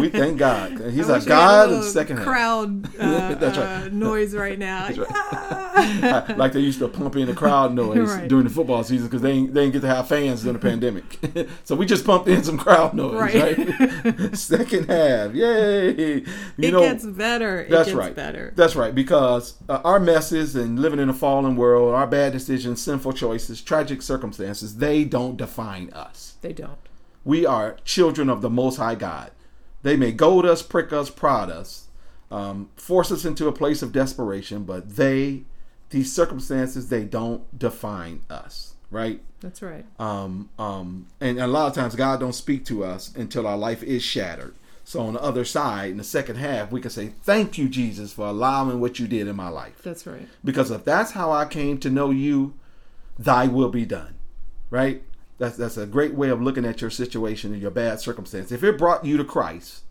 we 0.00 0.10
thank 0.10 0.38
God. 0.38 0.72
He's 0.92 1.08
I 1.08 1.14
a 1.14 1.16
wish 1.16 1.24
we 1.26 1.30
had 1.32 1.38
God 1.38 1.72
of 1.72 1.84
second 1.84 2.18
half. 2.18 2.26
crowd 2.26 2.84
uh, 3.00 3.34
That's 3.36 3.56
right. 3.56 3.66
uh, 3.84 3.88
noise 3.88 4.34
right 4.34 4.58
now. 4.58 4.86
Uh, 4.88 6.34
like 6.36 6.52
they 6.52 6.60
used 6.60 6.78
to 6.80 6.88
pump 6.88 7.16
in 7.16 7.26
the 7.26 7.34
crowd 7.34 7.72
noise 7.74 8.10
Right. 8.10 8.28
during 8.28 8.44
the 8.44 8.50
football 8.50 8.84
season 8.84 9.06
because 9.06 9.22
they 9.22 9.40
they 9.46 9.62
didn't 9.62 9.72
get 9.72 9.80
to 9.82 9.86
have 9.88 10.08
fans 10.08 10.42
during 10.42 10.58
the 10.58 10.62
pandemic. 10.68 11.18
so 11.64 11.74
we 11.74 11.86
just 11.86 12.04
pumped 12.04 12.28
in 12.28 12.42
some 12.44 12.58
crowd 12.58 12.92
noise, 12.94 13.14
Right. 13.14 13.58
right? 14.04 14.36
Second 14.36 14.90
half, 14.90 15.32
yay! 15.34 15.92
You 16.20 16.24
it 16.58 16.72
know, 16.72 16.80
gets 16.80 17.04
better. 17.06 17.60
It 17.62 17.70
that's 17.70 17.88
gets 17.88 17.96
right. 17.96 18.14
better. 18.14 18.52
That's 18.56 18.76
right. 18.76 18.94
Because 18.94 19.54
uh, 19.68 19.80
our 19.84 19.98
messes 20.00 20.54
and 20.54 20.78
living 20.80 20.98
in 21.00 21.08
a 21.08 21.14
fallen 21.14 21.56
world, 21.56 21.94
our 21.94 22.06
bad 22.06 22.32
decisions, 22.32 22.82
sinful 22.82 23.12
choices, 23.14 23.62
tragic 23.62 24.02
circumstances, 24.02 24.76
they 24.76 25.04
don't 25.04 25.36
define 25.36 25.90
us. 25.92 26.34
They 26.42 26.52
don't. 26.52 26.78
We 27.24 27.46
are 27.46 27.76
children 27.84 28.28
of 28.28 28.42
the 28.42 28.50
Most 28.50 28.76
High 28.76 28.94
God. 28.94 29.30
They 29.82 29.96
may 29.96 30.12
goad 30.12 30.46
us, 30.46 30.62
prick 30.62 30.92
us, 30.92 31.10
prod 31.10 31.50
us, 31.50 31.88
um, 32.30 32.70
force 32.76 33.12
us 33.12 33.24
into 33.24 33.48
a 33.48 33.52
place 33.52 33.82
of 33.82 33.92
desperation, 33.92 34.64
but 34.64 34.96
they, 34.96 35.44
these 35.90 36.12
circumstances, 36.12 36.88
they 36.88 37.04
don't 37.04 37.58
define 37.58 38.22
us, 38.30 38.74
right? 38.90 39.20
That's 39.40 39.60
right. 39.62 39.84
Um, 39.98 40.48
um, 40.58 41.06
and 41.20 41.38
a 41.38 41.46
lot 41.46 41.68
of 41.68 41.74
times, 41.74 41.94
God 41.94 42.20
don't 42.20 42.34
speak 42.34 42.64
to 42.66 42.82
us 42.84 43.14
until 43.14 43.46
our 43.46 43.58
life 43.58 43.82
is 43.82 44.02
shattered. 44.02 44.54
So 44.84 45.00
on 45.00 45.14
the 45.14 45.22
other 45.22 45.44
side, 45.44 45.90
in 45.90 45.96
the 45.96 46.04
second 46.04 46.36
half, 46.36 46.70
we 46.70 46.80
can 46.80 46.90
say, 46.90 47.12
"Thank 47.22 47.56
you, 47.56 47.68
Jesus, 47.68 48.12
for 48.12 48.26
allowing 48.26 48.80
what 48.80 48.98
you 48.98 49.06
did 49.06 49.28
in 49.28 49.36
my 49.36 49.48
life." 49.48 49.82
That's 49.82 50.06
right. 50.06 50.28
Because 50.44 50.70
if 50.70 50.84
that's 50.84 51.12
how 51.12 51.32
I 51.32 51.46
came 51.46 51.78
to 51.78 51.90
know 51.90 52.10
you, 52.10 52.54
thy 53.18 53.46
will 53.46 53.70
be 53.70 53.86
done. 53.86 54.14
Right? 54.70 55.02
That's 55.38 55.56
that's 55.56 55.76
a 55.76 55.86
great 55.86 56.14
way 56.14 56.28
of 56.28 56.40
looking 56.40 56.64
at 56.64 56.80
your 56.80 56.90
situation 56.90 57.52
and 57.52 57.60
your 57.60 57.70
bad 57.70 58.00
circumstance. 58.00 58.52
If 58.52 58.62
it 58.62 58.78
brought 58.78 59.04
you 59.04 59.16
to 59.16 59.24
Christ 59.24 59.82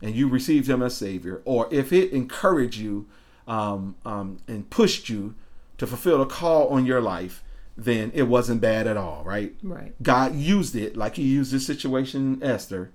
and 0.00 0.14
you 0.14 0.28
received 0.28 0.68
him 0.68 0.82
as 0.82 0.96
Savior, 0.96 1.42
or 1.44 1.68
if 1.72 1.92
it 1.92 2.12
encouraged 2.12 2.78
you 2.78 3.06
um, 3.48 3.96
um, 4.04 4.38
and 4.46 4.68
pushed 4.70 5.08
you 5.08 5.34
to 5.78 5.86
fulfill 5.86 6.18
the 6.18 6.26
call 6.26 6.68
on 6.68 6.86
your 6.86 7.00
life, 7.00 7.42
then 7.76 8.12
it 8.14 8.24
wasn't 8.24 8.60
bad 8.60 8.86
at 8.86 8.96
all, 8.96 9.24
right? 9.24 9.54
Right. 9.62 9.94
God 10.02 10.34
used 10.36 10.76
it 10.76 10.96
like 10.96 11.16
he 11.16 11.22
used 11.22 11.52
this 11.52 11.66
situation, 11.66 12.38
Esther, 12.42 12.92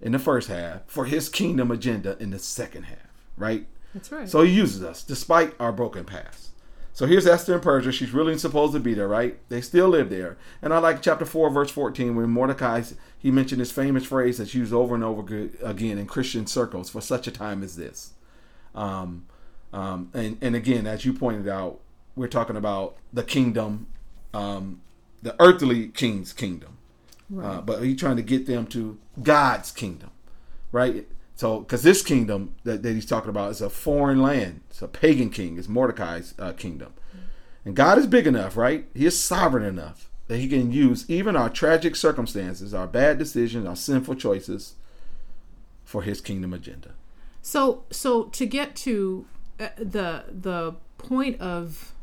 in 0.00 0.12
the 0.12 0.18
first 0.18 0.48
half 0.48 0.82
for 0.86 1.06
his 1.06 1.28
kingdom 1.28 1.70
agenda 1.70 2.16
in 2.20 2.30
the 2.30 2.38
second 2.38 2.84
half, 2.84 2.98
right? 3.36 3.66
That's 3.94 4.12
right. 4.12 4.28
So 4.28 4.42
he 4.42 4.52
uses 4.52 4.82
us 4.82 5.02
despite 5.02 5.54
our 5.58 5.72
broken 5.72 6.04
past. 6.04 6.49
So 6.92 7.06
here's 7.06 7.26
Esther 7.26 7.54
in 7.54 7.60
Persia. 7.60 7.92
She's 7.92 8.12
really 8.12 8.36
supposed 8.36 8.72
to 8.74 8.80
be 8.80 8.94
there, 8.94 9.08
right? 9.08 9.38
They 9.48 9.60
still 9.60 9.88
live 9.88 10.10
there. 10.10 10.36
And 10.60 10.74
I 10.74 10.78
like 10.78 11.02
chapter 11.02 11.24
4, 11.24 11.50
verse 11.50 11.70
14, 11.70 12.14
when 12.16 12.30
Mordecai, 12.30 12.82
he 13.18 13.30
mentioned 13.30 13.60
this 13.60 13.72
famous 13.72 14.04
phrase 14.04 14.38
that's 14.38 14.54
used 14.54 14.72
over 14.72 14.94
and 14.94 15.04
over 15.04 15.48
again 15.62 15.98
in 15.98 16.06
Christian 16.06 16.46
circles 16.46 16.90
for 16.90 17.00
such 17.00 17.26
a 17.26 17.30
time 17.30 17.62
as 17.62 17.76
this. 17.76 18.12
Um, 18.74 19.26
um, 19.72 20.10
and, 20.14 20.36
and 20.40 20.56
again, 20.56 20.86
as 20.86 21.04
you 21.04 21.12
pointed 21.12 21.48
out, 21.48 21.80
we're 22.16 22.28
talking 22.28 22.56
about 22.56 22.96
the 23.12 23.22
kingdom, 23.22 23.86
um, 24.34 24.80
the 25.22 25.36
earthly 25.40 25.88
king's 25.88 26.32
kingdom. 26.32 26.76
Uh, 27.40 27.60
but 27.60 27.82
he's 27.82 27.98
trying 27.98 28.16
to 28.16 28.22
get 28.22 28.46
them 28.46 28.66
to 28.66 28.98
God's 29.22 29.70
kingdom, 29.70 30.10
right? 30.72 31.06
So, 31.40 31.60
because 31.60 31.82
this 31.82 32.02
kingdom 32.02 32.54
that, 32.64 32.82
that 32.82 32.92
he's 32.92 33.06
talking 33.06 33.30
about 33.30 33.50
is 33.50 33.62
a 33.62 33.70
foreign 33.70 34.20
land, 34.20 34.60
it's 34.68 34.82
a 34.82 34.88
pagan 34.88 35.30
king, 35.30 35.56
it's 35.56 35.70
Mordecai's 35.70 36.34
uh, 36.38 36.52
kingdom. 36.52 36.92
And 37.64 37.74
God 37.74 37.96
is 37.96 38.06
big 38.06 38.26
enough, 38.26 38.58
right? 38.58 38.84
He 38.92 39.06
is 39.06 39.18
sovereign 39.18 39.64
enough 39.64 40.10
that 40.28 40.36
he 40.36 40.46
can 40.46 40.70
use 40.70 41.08
even 41.08 41.36
our 41.36 41.48
tragic 41.48 41.96
circumstances, 41.96 42.74
our 42.74 42.86
bad 42.86 43.16
decisions, 43.16 43.66
our 43.66 43.74
sinful 43.74 44.16
choices 44.16 44.74
for 45.82 46.02
his 46.02 46.20
kingdom 46.20 46.52
agenda. 46.52 46.90
So 47.40 47.84
so 47.90 48.24
to 48.24 48.44
get 48.44 48.76
to 48.76 49.24
uh, 49.58 49.68
the 49.78 50.24
the 50.28 50.74
point 50.98 51.40
of 51.40 51.94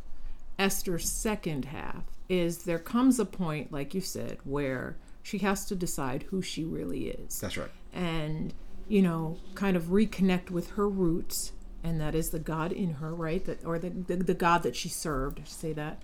Esther's 0.58 1.08
second 1.08 1.66
half 1.66 2.06
is 2.28 2.64
there 2.64 2.80
comes 2.80 3.20
a 3.20 3.26
point 3.26 3.72
like 3.72 3.94
you 3.94 4.02
said 4.02 4.40
where 4.46 4.98
she 5.22 5.38
has 5.38 5.64
to 5.66 5.76
decide 5.76 6.24
who 6.32 6.42
she 6.42 6.64
really 6.64 7.10
is 7.10 7.40
That's 7.40 7.56
right. 7.56 7.70
and 7.94 8.56
you 8.88 9.02
know 9.02 9.38
kind 9.56 9.76
of 9.76 9.86
reconnect 9.86 10.50
with 10.50 10.72
her 10.72 10.88
roots 10.88 11.52
and 11.84 12.00
that 12.02 12.16
is 12.16 12.30
the 12.30 12.40
god 12.40 12.72
in 12.72 12.96
her 12.96 13.14
right? 13.14 13.46
That 13.46 13.64
or 13.66 13.80
the 13.80 13.90
the, 13.90 14.18
the 14.18 14.34
god 14.34 14.64
that 14.64 14.76
she 14.76 14.90
served 14.90 15.40
I 15.40 15.44
say 15.46 15.74
that. 15.74 16.02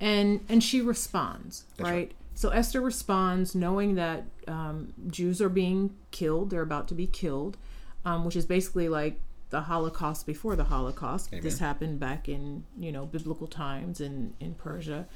And 0.00 0.44
and 0.48 0.62
she 0.62 0.80
responds 0.80 1.64
right? 1.78 1.90
right. 1.92 2.12
so 2.34 2.48
esther 2.48 2.80
responds 2.80 3.54
knowing 3.54 3.94
that 3.94 4.24
um, 4.48 4.92
jews 5.06 5.40
are 5.40 5.48
being 5.48 5.94
killed 6.10 6.50
they're 6.50 6.62
about 6.62 6.88
to 6.88 6.94
be 6.94 7.06
killed 7.06 7.56
um, 8.04 8.24
which 8.24 8.34
is 8.34 8.44
basically 8.44 8.88
like 8.88 9.20
the 9.52 9.60
holocaust 9.60 10.26
before 10.26 10.56
the 10.56 10.64
holocaust. 10.64 11.30
This 11.30 11.58
happened 11.58 12.00
back 12.00 12.28
in 12.28 12.64
you 12.76 12.90
know 12.90 13.06
biblical 13.06 13.46
times 13.46 14.00
in 14.00 14.34
in 14.40 14.54
persia. 14.54 15.06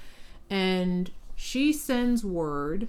And 0.48 1.11
she 1.35 1.72
sends 1.72 2.24
word 2.24 2.88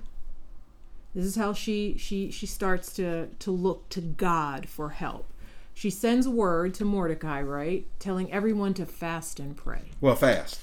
this 1.18 1.26
is 1.26 1.36
how 1.36 1.52
she 1.52 1.96
she 1.98 2.30
she 2.30 2.46
starts 2.46 2.94
to 2.94 3.28
to 3.40 3.52
look 3.52 3.90
to 3.90 4.02
God 4.02 4.70
for 4.70 4.90
help. 4.90 5.34
She 5.74 5.90
sends 5.90 6.28
word 6.28 6.74
to 6.76 6.86
Mordecai, 6.86 7.42
right, 7.42 7.86
telling 8.00 8.32
everyone 8.32 8.74
to 8.76 8.86
fast 8.86 9.40
and 9.40 9.58
pray. 9.58 9.82
Well, 10.00 10.16
fast. 10.16 10.60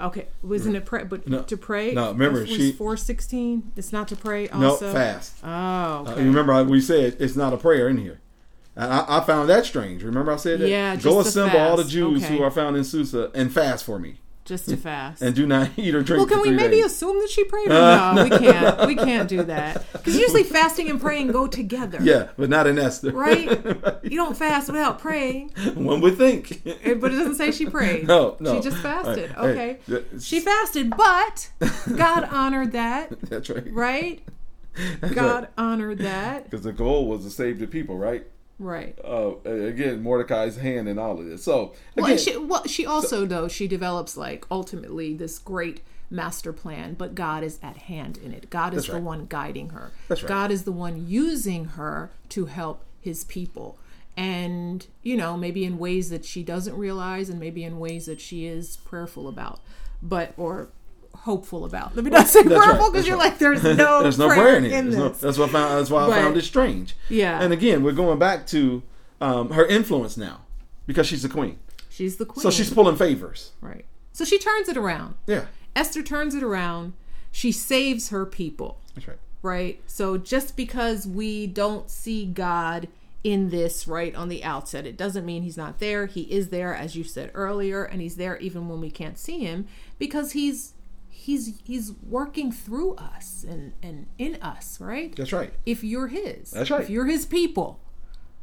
Okay, 0.00 0.26
wasn't 0.42 0.76
it 0.76 0.84
pray? 0.84 1.04
But 1.04 1.26
No, 1.26 1.42
to 1.42 1.56
pray. 1.56 1.92
no, 1.94 2.12
remember, 2.12 2.40
was 2.40 2.48
she- 2.50 2.72
four 2.72 2.96
sixteen. 2.96 3.72
It's 3.76 3.92
not 3.92 4.08
to 4.08 4.16
pray. 4.16 4.48
No, 4.54 4.70
Also. 4.72 4.92
fast. 4.92 5.34
Oh, 5.44 5.48
Uh, 5.48 6.04
okay. 6.08 6.20
you 6.22 6.28
remember 6.28 6.64
we 6.64 6.80
said 6.80 7.16
it's 7.18 7.36
not 7.36 7.52
a 7.52 7.56
prayer 7.58 7.88
in 7.88 7.98
here. 7.98 8.20
I, 8.78 9.04
I 9.08 9.20
found 9.24 9.48
that 9.48 9.64
strange. 9.64 10.02
Remember 10.02 10.32
I 10.32 10.36
said 10.36 10.60
that? 10.60 10.68
Yeah, 10.68 10.96
Go 10.96 11.20
assemble 11.20 11.58
all 11.58 11.76
the. 11.78 11.84
Jews 11.84 12.24
Okay. 12.24 12.36
who 12.36 12.42
are 12.42 12.50
found 12.50 12.76
in 12.76 12.84
Susa 12.84 13.30
and 13.34 13.50
fast 13.52 13.84
for 13.84 13.98
me. 13.98 14.16
Just 14.46 14.68
to 14.68 14.76
fast. 14.76 15.22
And 15.22 15.34
do 15.34 15.44
not 15.46 15.70
eat 15.76 15.94
or 15.94 16.02
drink 16.02 16.20
well, 16.20 16.26
can 16.28 16.40
we 16.40 16.56
maybe 16.56 16.76
days. 16.76 16.86
assume 16.86 17.18
that 17.20 17.28
she 17.30 17.42
prayed? 17.44 17.66
Or 17.66 17.70
no, 17.74 18.22
we 18.24 18.30
can't. 18.30 18.86
We 18.86 18.94
can't 19.08 19.28
do 19.28 19.42
that 19.42 19.84
because 19.92 20.16
usually 20.16 20.44
fasting 20.44 20.88
and 20.88 21.00
praying 21.00 21.32
go 21.32 21.46
together. 21.48 21.98
Yeah, 22.00 22.28
but 22.38 22.48
not 22.48 22.66
in 22.66 22.78
Esther. 22.78 23.10
Right? 23.12 23.48
You 24.06 24.16
don't 24.16 24.36
fast 24.36 24.68
without 24.68 25.00
praying. 25.00 25.50
One 25.74 26.00
would 26.00 26.16
think. 26.16 26.62
Eh, 26.64 26.94
But 26.94 27.12
it 27.12 27.16
doesn't 27.16 27.34
say 27.34 27.50
she 27.50 27.66
prayed. 27.66 28.06
No, 28.06 28.36
no. 28.38 28.54
She 28.54 28.60
just 28.62 28.76
fasted. 28.80 29.30
Hey, 29.32 29.36
Okay. 29.36 29.78
hey, 29.88 30.02
She 30.20 30.38
fasted, 30.40 30.90
but 30.96 31.50
God 31.96 32.24
honored 32.30 32.70
that, 32.72 33.20
That's 33.22 33.50
right. 33.50 33.64
right? 33.72 34.22
That's 35.00 35.12
God 35.14 35.48
honored 35.58 35.98
that. 35.98 36.44
Because 36.44 36.62
the 36.62 36.72
goal 36.72 37.08
was 37.08 37.24
to 37.24 37.30
save 37.30 37.58
the 37.58 37.66
people, 37.66 37.98
right? 37.98 38.26
Right. 38.58 38.98
Uh, 39.04 39.34
again, 39.44 40.02
Mordecai's 40.02 40.56
hand 40.56 40.88
in 40.88 40.98
all 40.98 41.18
of 41.18 41.26
this. 41.26 41.44
So 41.44 41.74
again, 41.96 42.04
Well, 42.04 42.16
she, 42.16 42.36
well, 42.36 42.66
she 42.66 42.86
also 42.86 43.26
though 43.26 43.48
she 43.48 43.68
develops 43.68 44.16
like 44.16 44.46
ultimately 44.50 45.14
this 45.14 45.38
great 45.38 45.82
master 46.10 46.52
plan, 46.52 46.94
but 46.94 47.14
God 47.14 47.42
is 47.42 47.58
at 47.62 47.76
hand 47.76 48.18
in 48.18 48.32
it. 48.32 48.48
God 48.48 48.74
is 48.74 48.86
the 48.86 48.94
right. 48.94 49.02
one 49.02 49.26
guiding 49.26 49.70
her. 49.70 49.90
That's 50.08 50.22
right. 50.22 50.28
God 50.28 50.50
is 50.50 50.64
the 50.64 50.72
one 50.72 51.06
using 51.06 51.66
her 51.66 52.10
to 52.30 52.46
help 52.46 52.84
His 53.00 53.24
people, 53.24 53.78
and 54.16 54.86
you 55.02 55.16
know 55.16 55.36
maybe 55.36 55.64
in 55.64 55.78
ways 55.78 56.08
that 56.10 56.24
she 56.24 56.42
doesn't 56.42 56.76
realize, 56.76 57.28
and 57.28 57.38
maybe 57.38 57.64
in 57.64 57.78
ways 57.78 58.06
that 58.06 58.20
she 58.20 58.46
is 58.46 58.78
prayerful 58.78 59.28
about, 59.28 59.60
but 60.02 60.32
or 60.36 60.68
hopeful 61.16 61.64
about. 61.64 61.96
Let 61.96 62.04
me 62.04 62.10
not 62.10 62.26
say 62.28 62.42
That's 62.42 62.54
right, 62.66 62.72
because 62.76 62.92
that's 62.92 63.06
you're 63.08 63.16
right. 63.16 63.30
like 63.30 63.38
there's 63.38 63.62
no 63.76 64.02
there's 64.02 64.18
no 64.18 64.28
prayer 64.28 64.56
in 64.56 64.64
it. 64.64 64.72
in 64.72 64.90
no- 64.90 65.08
this. 65.08 65.18
that's 65.20 65.38
what 65.38 65.48
I 65.50 65.52
found. 65.52 65.78
That's 65.78 65.90
why 65.90 66.06
I 66.06 66.10
found 66.10 66.36
it 66.36 66.42
strange. 66.42 66.96
Yeah. 67.08 67.40
And 67.40 67.52
again, 67.52 67.82
we're 67.82 67.92
going 67.92 68.18
back 68.18 68.46
to 68.48 68.82
um, 69.20 69.50
her 69.50 69.66
influence 69.66 70.16
now 70.16 70.42
because 70.86 71.06
she's 71.06 71.22
the 71.22 71.28
queen. 71.28 71.58
she's 71.88 72.16
the 72.16 72.24
queen. 72.26 72.42
So 72.42 72.50
she's 72.50 72.72
pulling 72.72 72.96
favors. 72.96 73.52
right. 73.60 73.84
So 74.12 74.24
she 74.24 74.38
turns 74.38 74.68
it 74.68 74.76
around. 74.78 75.16
Yeah, 75.26 75.46
Esther 75.74 76.02
turns 76.02 76.34
it 76.34 76.42
around. 76.42 76.94
She 77.32 77.52
saves 77.52 78.08
her 78.08 78.24
people. 78.24 78.80
that's 78.94 79.06
right. 79.08 79.18
right? 79.42 79.80
So 79.86 80.16
just 80.16 80.56
because 80.56 81.06
we 81.06 81.46
don't 81.46 81.90
see 81.90 82.24
God 82.24 82.88
in 83.22 83.50
this 83.50 83.86
right 83.86 84.14
on 84.14 84.28
the 84.30 84.42
outset, 84.44 84.86
it 84.86 84.96
doesn't 84.96 85.26
mean 85.26 85.42
he's 85.42 85.56
not 85.58 85.80
there. 85.80 86.06
He 86.06 86.22
is 86.32 86.48
there, 86.48 86.74
as 86.74 86.96
you 86.96 87.04
said 87.04 87.30
earlier, 87.34 87.84
and 87.84 88.00
he's 88.00 88.16
there 88.16 88.38
even 88.38 88.68
when 88.70 88.80
we 88.80 88.90
can't 88.90 89.18
see 89.18 89.40
him 89.40 89.66
because 89.98 90.32
he's 90.32 90.72
he's 91.16 91.60
he's 91.64 91.92
working 92.08 92.52
through 92.52 92.94
us 92.96 93.44
and 93.48 93.72
and 93.82 94.06
in 94.18 94.36
us, 94.42 94.78
right? 94.80 95.14
That's 95.16 95.32
right. 95.32 95.52
If 95.64 95.82
you're 95.82 96.08
his, 96.08 96.50
That's 96.50 96.70
right. 96.70 96.82
If 96.82 96.90
you're 96.90 97.06
his 97.06 97.24
people, 97.26 97.80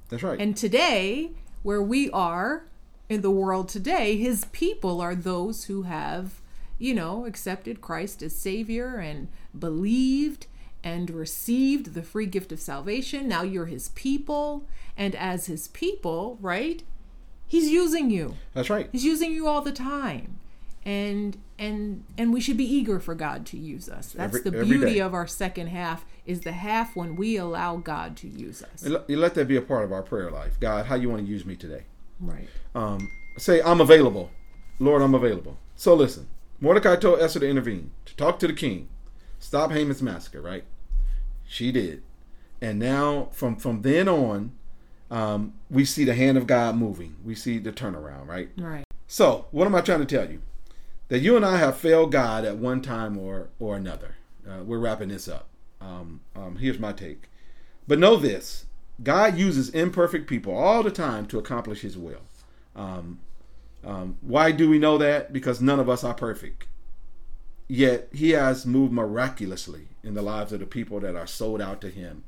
That's 0.09 0.23
right. 0.23 0.39
and 0.39 0.57
today, 0.57 1.31
where 1.61 1.81
we 1.81 2.09
are 2.11 2.65
in 3.09 3.21
the 3.21 3.31
world 3.31 3.69
today, 3.69 4.17
his 4.17 4.45
people 4.45 4.99
are 5.01 5.15
those 5.15 5.65
who 5.65 5.83
have, 5.83 6.41
you 6.79 6.93
know, 6.93 7.25
accepted 7.25 7.79
Christ 7.81 8.21
as 8.23 8.35
Savior 8.35 8.97
and 8.97 9.27
believed 9.57 10.47
and 10.83 11.09
received 11.09 11.93
the 11.93 12.03
free 12.03 12.25
gift 12.25 12.51
of 12.51 12.59
salvation. 12.59 13.27
Now 13.27 13.43
you're 13.43 13.67
his 13.67 13.89
people. 13.89 14.65
And 14.95 15.15
as 15.15 15.47
his 15.47 15.69
people, 15.69 16.37
right? 16.41 16.83
He's 17.47 17.69
using 17.69 18.09
you. 18.11 18.35
that's 18.53 18.69
right. 18.69 18.89
He's 18.91 19.03
using 19.05 19.31
you 19.31 19.47
all 19.47 19.61
the 19.61 19.71
time. 19.71 20.39
And 20.85 21.37
and 21.57 22.03
and 22.17 22.33
we 22.33 22.41
should 22.41 22.57
be 22.57 22.65
eager 22.65 22.99
for 22.99 23.15
God 23.15 23.45
to 23.47 23.57
use 23.57 23.87
us. 23.87 24.11
That's 24.11 24.35
Every- 24.35 24.51
the 24.51 24.65
beauty 24.65 24.99
of 24.99 25.13
our 25.13 25.27
second 25.27 25.67
half 25.67 26.05
is 26.25 26.41
the 26.41 26.51
half 26.51 26.95
when 26.95 27.15
we 27.15 27.37
allow 27.37 27.77
God 27.77 28.17
to 28.17 28.27
use 28.27 28.61
us. 28.63 28.83
And 28.83 28.93
let- 28.93 29.09
You 29.09 29.17
let 29.17 29.33
that 29.35 29.47
be 29.47 29.55
a 29.55 29.61
part 29.61 29.85
of 29.85 29.91
our 29.93 30.01
prayer 30.01 30.29
life. 30.29 30.59
God, 30.59 30.87
how 30.87 30.95
you 30.95 31.09
want 31.09 31.25
to 31.25 31.27
use 31.31 31.45
me 31.45 31.55
today? 31.55 31.83
Right. 32.19 32.47
um, 32.75 33.09
say, 33.37 33.61
I'm 33.61 33.81
available. 33.81 34.29
Lord, 34.79 35.01
I'm 35.01 35.13
available. 35.15 35.57
So 35.75 35.93
listen, 35.93 36.27
Mordecai 36.61 36.95
told 36.95 37.19
Esther 37.19 37.39
to 37.41 37.47
intervene, 37.49 37.91
to 38.05 38.15
talk 38.15 38.39
to 38.39 38.47
the 38.47 38.53
king, 38.53 38.87
stop 39.39 39.71
Haman's 39.71 40.01
massacre, 40.01 40.41
right? 40.41 40.63
She 41.45 41.71
did. 41.71 42.03
And 42.61 42.79
now, 42.79 43.29
from, 43.33 43.55
from 43.57 43.81
then 43.81 44.07
on, 44.07 44.53
um, 45.11 45.53
we 45.69 45.83
see 45.85 46.03
the 46.05 46.13
hand 46.15 46.37
of 46.37 46.47
God 46.47 46.75
moving. 46.77 47.15
We 47.23 47.35
see 47.35 47.57
the 47.59 47.71
turnaround, 47.71 48.27
right? 48.27 48.49
Right. 48.57 48.85
So, 49.07 49.47
what 49.51 49.65
am 49.65 49.75
I 49.75 49.81
trying 49.81 49.99
to 49.99 50.05
tell 50.05 50.29
you? 50.29 50.41
That 51.09 51.19
you 51.19 51.35
and 51.35 51.45
I 51.45 51.57
have 51.57 51.77
failed 51.77 52.11
God 52.11 52.45
at 52.45 52.57
one 52.57 52.81
time 52.81 53.17
or, 53.17 53.49
or 53.59 53.75
another. 53.75 54.15
Uh, 54.47 54.63
we're 54.63 54.79
wrapping 54.79 55.09
this 55.09 55.27
up. 55.27 55.47
Um, 55.79 56.21
um, 56.35 56.57
here's 56.57 56.79
my 56.79 56.93
take. 56.93 57.29
But 57.87 57.99
know 57.99 58.15
this 58.15 58.65
God 59.01 59.37
uses 59.37 59.69
imperfect 59.69 60.27
people 60.27 60.55
all 60.55 60.83
the 60.83 60.91
time 60.91 61.25
to 61.27 61.39
accomplish 61.39 61.81
his 61.81 61.97
will. 61.97 62.21
Um, 62.75 63.19
um, 63.83 64.17
why 64.21 64.51
do 64.51 64.69
we 64.69 64.79
know 64.79 64.97
that? 64.97 65.33
Because 65.33 65.61
none 65.61 65.79
of 65.79 65.89
us 65.89 66.03
are 66.03 66.13
perfect. 66.13 66.67
Yet 67.67 68.09
he 68.13 68.31
has 68.31 68.65
moved 68.65 68.93
miraculously 68.93 69.87
in 70.03 70.13
the 70.13 70.21
lives 70.21 70.53
of 70.53 70.59
the 70.59 70.65
people 70.65 70.99
that 71.01 71.15
are 71.15 71.27
sold 71.27 71.61
out 71.61 71.81
to 71.81 71.89
him, 71.89 72.23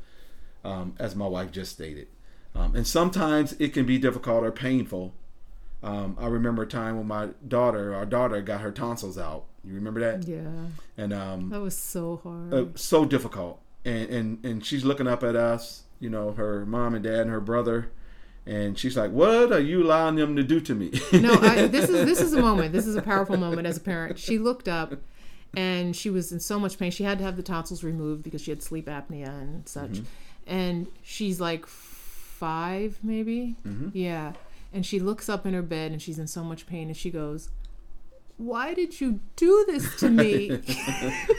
um, 0.64 0.96
as 0.98 1.16
my 1.16 1.28
wife 1.28 1.52
just 1.52 1.74
stated. 1.74 2.08
Um, 2.54 2.76
and 2.76 2.88
sometimes 2.88 3.54
it 3.54 3.74
can 3.74 3.86
be 3.86 3.98
difficult 3.98 4.44
or 4.44 4.52
painful. 4.52 5.14
Um, 5.86 6.18
I 6.20 6.28
remember 6.28 6.64
a 6.64 6.68
time 6.68 6.98
when 6.98 7.08
my 7.08 7.30
daughter, 7.48 7.94
our 7.94 8.06
daughter, 8.06 8.42
got 8.42 8.62
her 8.62 8.72
tonsils 8.72 9.18
out. 9.18 9.46
You 9.64 9.76
remember 9.76 10.00
that? 10.00 10.28
Yeah. 10.28 10.48
And 10.98 11.14
um, 11.14 11.50
That 11.50 11.62
was 11.62 11.78
so 11.78 12.20
hard. 12.24 12.54
uh, 12.54 12.66
so 12.76 13.06
difficult. 13.06 13.62
And, 13.86 14.10
and 14.10 14.46
and 14.46 14.66
she's 14.66 14.84
looking 14.84 15.08
up 15.08 15.24
at 15.24 15.36
us, 15.36 15.84
you 16.00 16.10
know, 16.10 16.32
her 16.32 16.66
mom 16.66 16.96
and 16.96 17.04
dad 17.04 17.20
and 17.22 17.30
her 17.30 17.40
brother, 17.40 17.92
and 18.48 18.78
she's 18.80 18.98
like, 18.98 19.12
"What 19.12 19.52
are 19.52 19.60
you 19.60 19.84
allowing 19.84 20.16
them 20.16 20.36
to 20.38 20.44
do 20.44 20.60
to 20.62 20.74
me?" 20.74 20.92
no, 21.14 21.34
I, 21.36 21.68
this 21.76 21.88
is 21.90 22.04
this 22.06 22.20
is 22.20 22.34
a 22.34 22.42
moment. 22.42 22.74
This 22.74 22.88
is 22.88 22.96
a 22.96 23.02
powerful 23.04 23.38
moment 23.38 23.68
as 23.68 23.78
a 23.78 23.82
parent. 23.82 24.18
She 24.18 24.40
looked 24.40 24.68
up, 24.68 24.96
and 25.56 25.96
she 25.96 26.10
was 26.10 26.32
in 26.32 26.40
so 26.40 26.60
much 26.60 26.80
pain. 26.80 26.90
She 26.90 27.04
had 27.04 27.20
to 27.20 27.24
have 27.24 27.38
the 27.38 27.44
tonsils 27.44 27.84
removed 27.84 28.24
because 28.24 28.42
she 28.42 28.50
had 28.50 28.64
sleep 28.64 28.88
apnea 28.88 29.28
and 29.28 29.70
such. 29.70 30.02
And 30.48 30.88
she's 31.04 31.40
like 31.40 31.68
five, 31.68 32.98
maybe. 33.04 33.56
Yeah. 33.94 34.34
And 34.76 34.86
she 34.86 35.00
looks 35.00 35.30
up 35.30 35.46
in 35.46 35.54
her 35.54 35.62
bed, 35.62 35.92
and 35.92 36.02
she's 36.02 36.20
in 36.20 36.28
so 36.28 36.44
much 36.44 36.68
pain, 36.68 36.88
and 36.90 36.98
she 36.98 37.10
goes, 37.10 37.50
"Why 38.36 38.74
did 38.74 39.00
you 39.00 39.22
do 39.38 39.64
this 39.66 39.96
to 40.02 40.10
me?" 40.10 40.50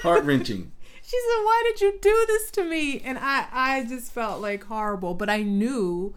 Heart 0.02 0.24
wrenching. 0.24 0.72
She 1.08 1.16
said, 1.20 1.44
"Why 1.44 1.62
did 1.66 1.80
you 1.82 1.98
do 2.00 2.24
this 2.26 2.50
to 2.50 2.64
me?" 2.64 2.98
And 2.98 3.16
I, 3.16 3.46
I 3.52 3.84
just 3.84 4.10
felt 4.10 4.42
like 4.42 4.64
horrible, 4.64 5.14
but 5.14 5.30
I 5.30 5.44
knew 5.44 6.16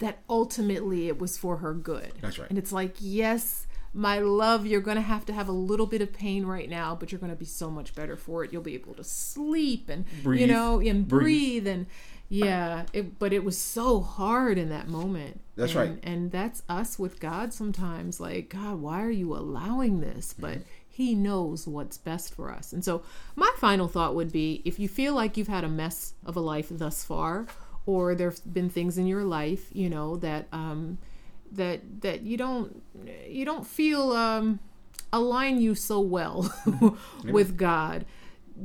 that 0.00 0.18
ultimately 0.28 1.06
it 1.06 1.20
was 1.20 1.38
for 1.38 1.58
her 1.58 1.72
good. 1.72 2.12
That's 2.20 2.38
right. 2.38 2.48
And 2.48 2.58
it's 2.58 2.72
like, 2.72 2.96
yes, 2.98 3.66
my 3.94 4.18
love, 4.18 4.66
you're 4.66 4.80
going 4.80 4.96
to 4.96 5.00
have 5.02 5.24
to 5.26 5.32
have 5.32 5.48
a 5.48 5.52
little 5.52 5.86
bit 5.86 6.02
of 6.02 6.12
pain 6.12 6.44
right 6.44 6.68
now, 6.68 6.94
but 6.94 7.12
you're 7.12 7.20
going 7.20 7.32
to 7.32 7.38
be 7.38 7.44
so 7.44 7.70
much 7.70 7.94
better 7.94 8.16
for 8.16 8.44
it. 8.44 8.52
You'll 8.52 8.62
be 8.62 8.74
able 8.74 8.94
to 8.94 9.04
sleep 9.04 9.88
and 9.88 10.04
you 10.24 10.46
know 10.46 10.80
and 10.80 11.06
Breathe. 11.06 11.64
breathe, 11.64 11.66
and 11.68 11.86
yeah. 12.28 12.84
It, 12.92 13.18
but 13.18 13.32
it 13.32 13.44
was 13.44 13.56
so 13.56 14.00
hard 14.00 14.58
in 14.58 14.68
that 14.70 14.88
moment. 14.88 15.40
That's 15.56 15.74
And- 15.74 15.90
right. 15.92 15.98
And 16.02 16.32
that's 16.32 16.62
us 16.68 16.98
with 16.98 17.20
God 17.20 17.52
sometimes. 17.52 18.18
Like, 18.18 18.48
God, 18.48 18.80
why 18.80 19.02
are 19.02 19.10
you 19.10 19.34
allowing 19.34 20.00
this? 20.00 20.32
Mm-hmm. 20.32 20.42
But 20.42 20.58
He 20.88 21.14
knows 21.14 21.66
what's 21.68 21.96
best 21.98 22.34
for 22.34 22.50
us. 22.52 22.72
And 22.72 22.84
so, 22.84 23.02
my 23.36 23.52
final 23.58 23.86
thought 23.86 24.14
would 24.16 24.32
be 24.32 24.62
if 24.64 24.78
you 24.78 24.88
feel 24.88 25.14
like 25.14 25.36
you've 25.36 25.48
had 25.48 25.64
a 25.64 25.68
mess 25.68 26.14
of 26.26 26.36
a 26.36 26.40
life 26.40 26.68
thus 26.70 27.04
far, 27.04 27.46
or 27.86 28.14
there've 28.14 28.40
been 28.52 28.70
things 28.70 28.96
in 28.98 29.06
your 29.06 29.24
life, 29.24 29.68
you 29.72 29.88
know, 29.90 30.16
that, 30.16 30.48
um, 30.52 30.98
that, 31.56 32.02
that 32.02 32.22
you 32.22 32.36
don't, 32.36 32.82
you 33.28 33.44
don't 33.44 33.66
feel, 33.66 34.12
um, 34.12 34.60
align 35.12 35.60
you 35.60 35.74
so 35.74 36.00
well 36.00 36.52
with 37.24 37.56
God, 37.56 38.04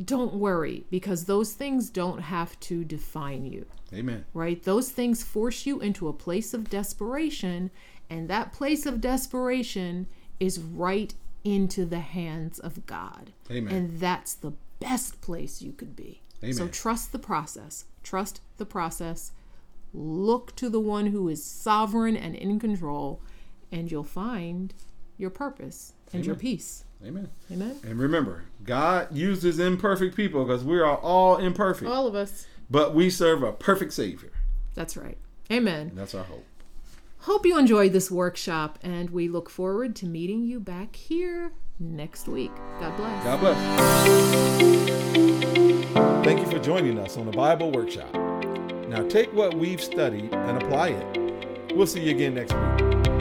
don't 0.06 0.34
worry 0.34 0.86
because 0.89 1.25
those 1.25 1.54
things 1.54 1.89
don't 1.89 2.19
have 2.19 2.60
to 2.60 2.84
define 2.84 3.45
you 3.45 3.65
Amen. 3.93 4.25
right? 4.34 4.62
Those 4.63 4.89
things 4.89 5.23
force 5.23 5.65
you 5.65 5.80
into 5.80 6.08
a 6.08 6.13
place 6.13 6.54
of 6.54 6.69
desperation, 6.69 7.71
and 8.10 8.30
that 8.30 8.54
place 8.54 8.86
of 8.86 9.02
desperation 9.02 10.08
is 10.39 10.60
right 10.60 11.13
into 11.43 11.86
the 11.86 11.99
hands 11.99 12.60
of 12.60 12.86
God. 12.86 13.32
Amen. 13.49 13.73
And 13.73 13.99
that's 13.99 14.34
the 14.34 14.54
best 14.80 15.21
place 15.21 15.62
you 15.62 15.71
could 15.71 15.95
be. 15.95 16.21
Amen. 16.43 16.54
So 16.54 16.67
trust 16.67 17.12
the 17.12 17.19
process. 17.19 17.86
Trust 18.04 18.41
the 18.58 18.65
process. 18.65 19.32
Look 19.93 20.56
to 20.58 20.69
the 20.69 20.80
one 20.80 21.08
who 21.08 21.28
is 21.30 21.43
sovereign 21.43 22.15
and 22.15 22.36
in 22.36 22.60
control, 22.60 23.21
and 23.71 23.91
you'll 23.91 24.04
find 24.04 24.73
your 25.17 25.30
purpose 25.30 25.93
and 26.13 26.25
your 26.25 26.36
peace. 26.36 26.86
Amen. 27.06 27.30
Amen. 27.52 27.78
And 27.84 27.97
remember, 27.99 28.43
God 28.63 29.15
uses 29.15 29.58
imperfect 29.60 30.15
people 30.15 30.43
because 30.45 30.63
we 30.63 30.80
are 30.80 30.97
all 30.97 31.38
imperfect, 31.38 31.89
All 31.89 32.08
of 32.08 32.15
us. 32.15 32.45
but 32.69 32.93
we 32.93 33.10
serve 33.10 33.41
a 33.41 33.52
perfect 33.54 33.93
Savior. 33.93 34.32
That's 34.75 34.95
right. 34.97 35.17
Amen. 35.52 35.89
And 35.89 35.97
that's 35.97 36.13
our 36.13 36.23
hope. 36.25 36.45
Hope 37.19 37.45
you 37.45 37.58
enjoyed 37.58 37.91
this 37.93 38.12
workshop, 38.12 38.80
and 38.82 39.10
we 39.10 39.28
look 39.28 39.49
forward 39.49 39.95
to 39.97 40.06
meeting 40.06 40.43
you 40.43 40.60
back 40.60 40.95
here 40.95 41.52
next 41.80 42.28
week. 42.28 42.52
God 42.80 42.95
bless. 42.97 43.23
God 43.23 43.39
bless. 43.39 43.58
Thank 46.23 46.39
you 46.39 46.45
for 46.45 46.60
joining 46.60 46.99
us 46.99 47.17
on 47.17 47.25
the 47.25 47.32
Bible 47.32 47.71
Workshop. 47.71 48.29
Now 48.89 49.08
take 49.08 49.32
what 49.34 49.54
we've 49.54 49.80
studied 49.80 50.34
and 50.34 50.63
apply 50.63 50.88
it. 50.88 51.75
We'll 51.75 51.86
see 51.86 51.99
you 52.02 52.10
again 52.10 52.34
next 52.34 52.54
week. 52.54 53.18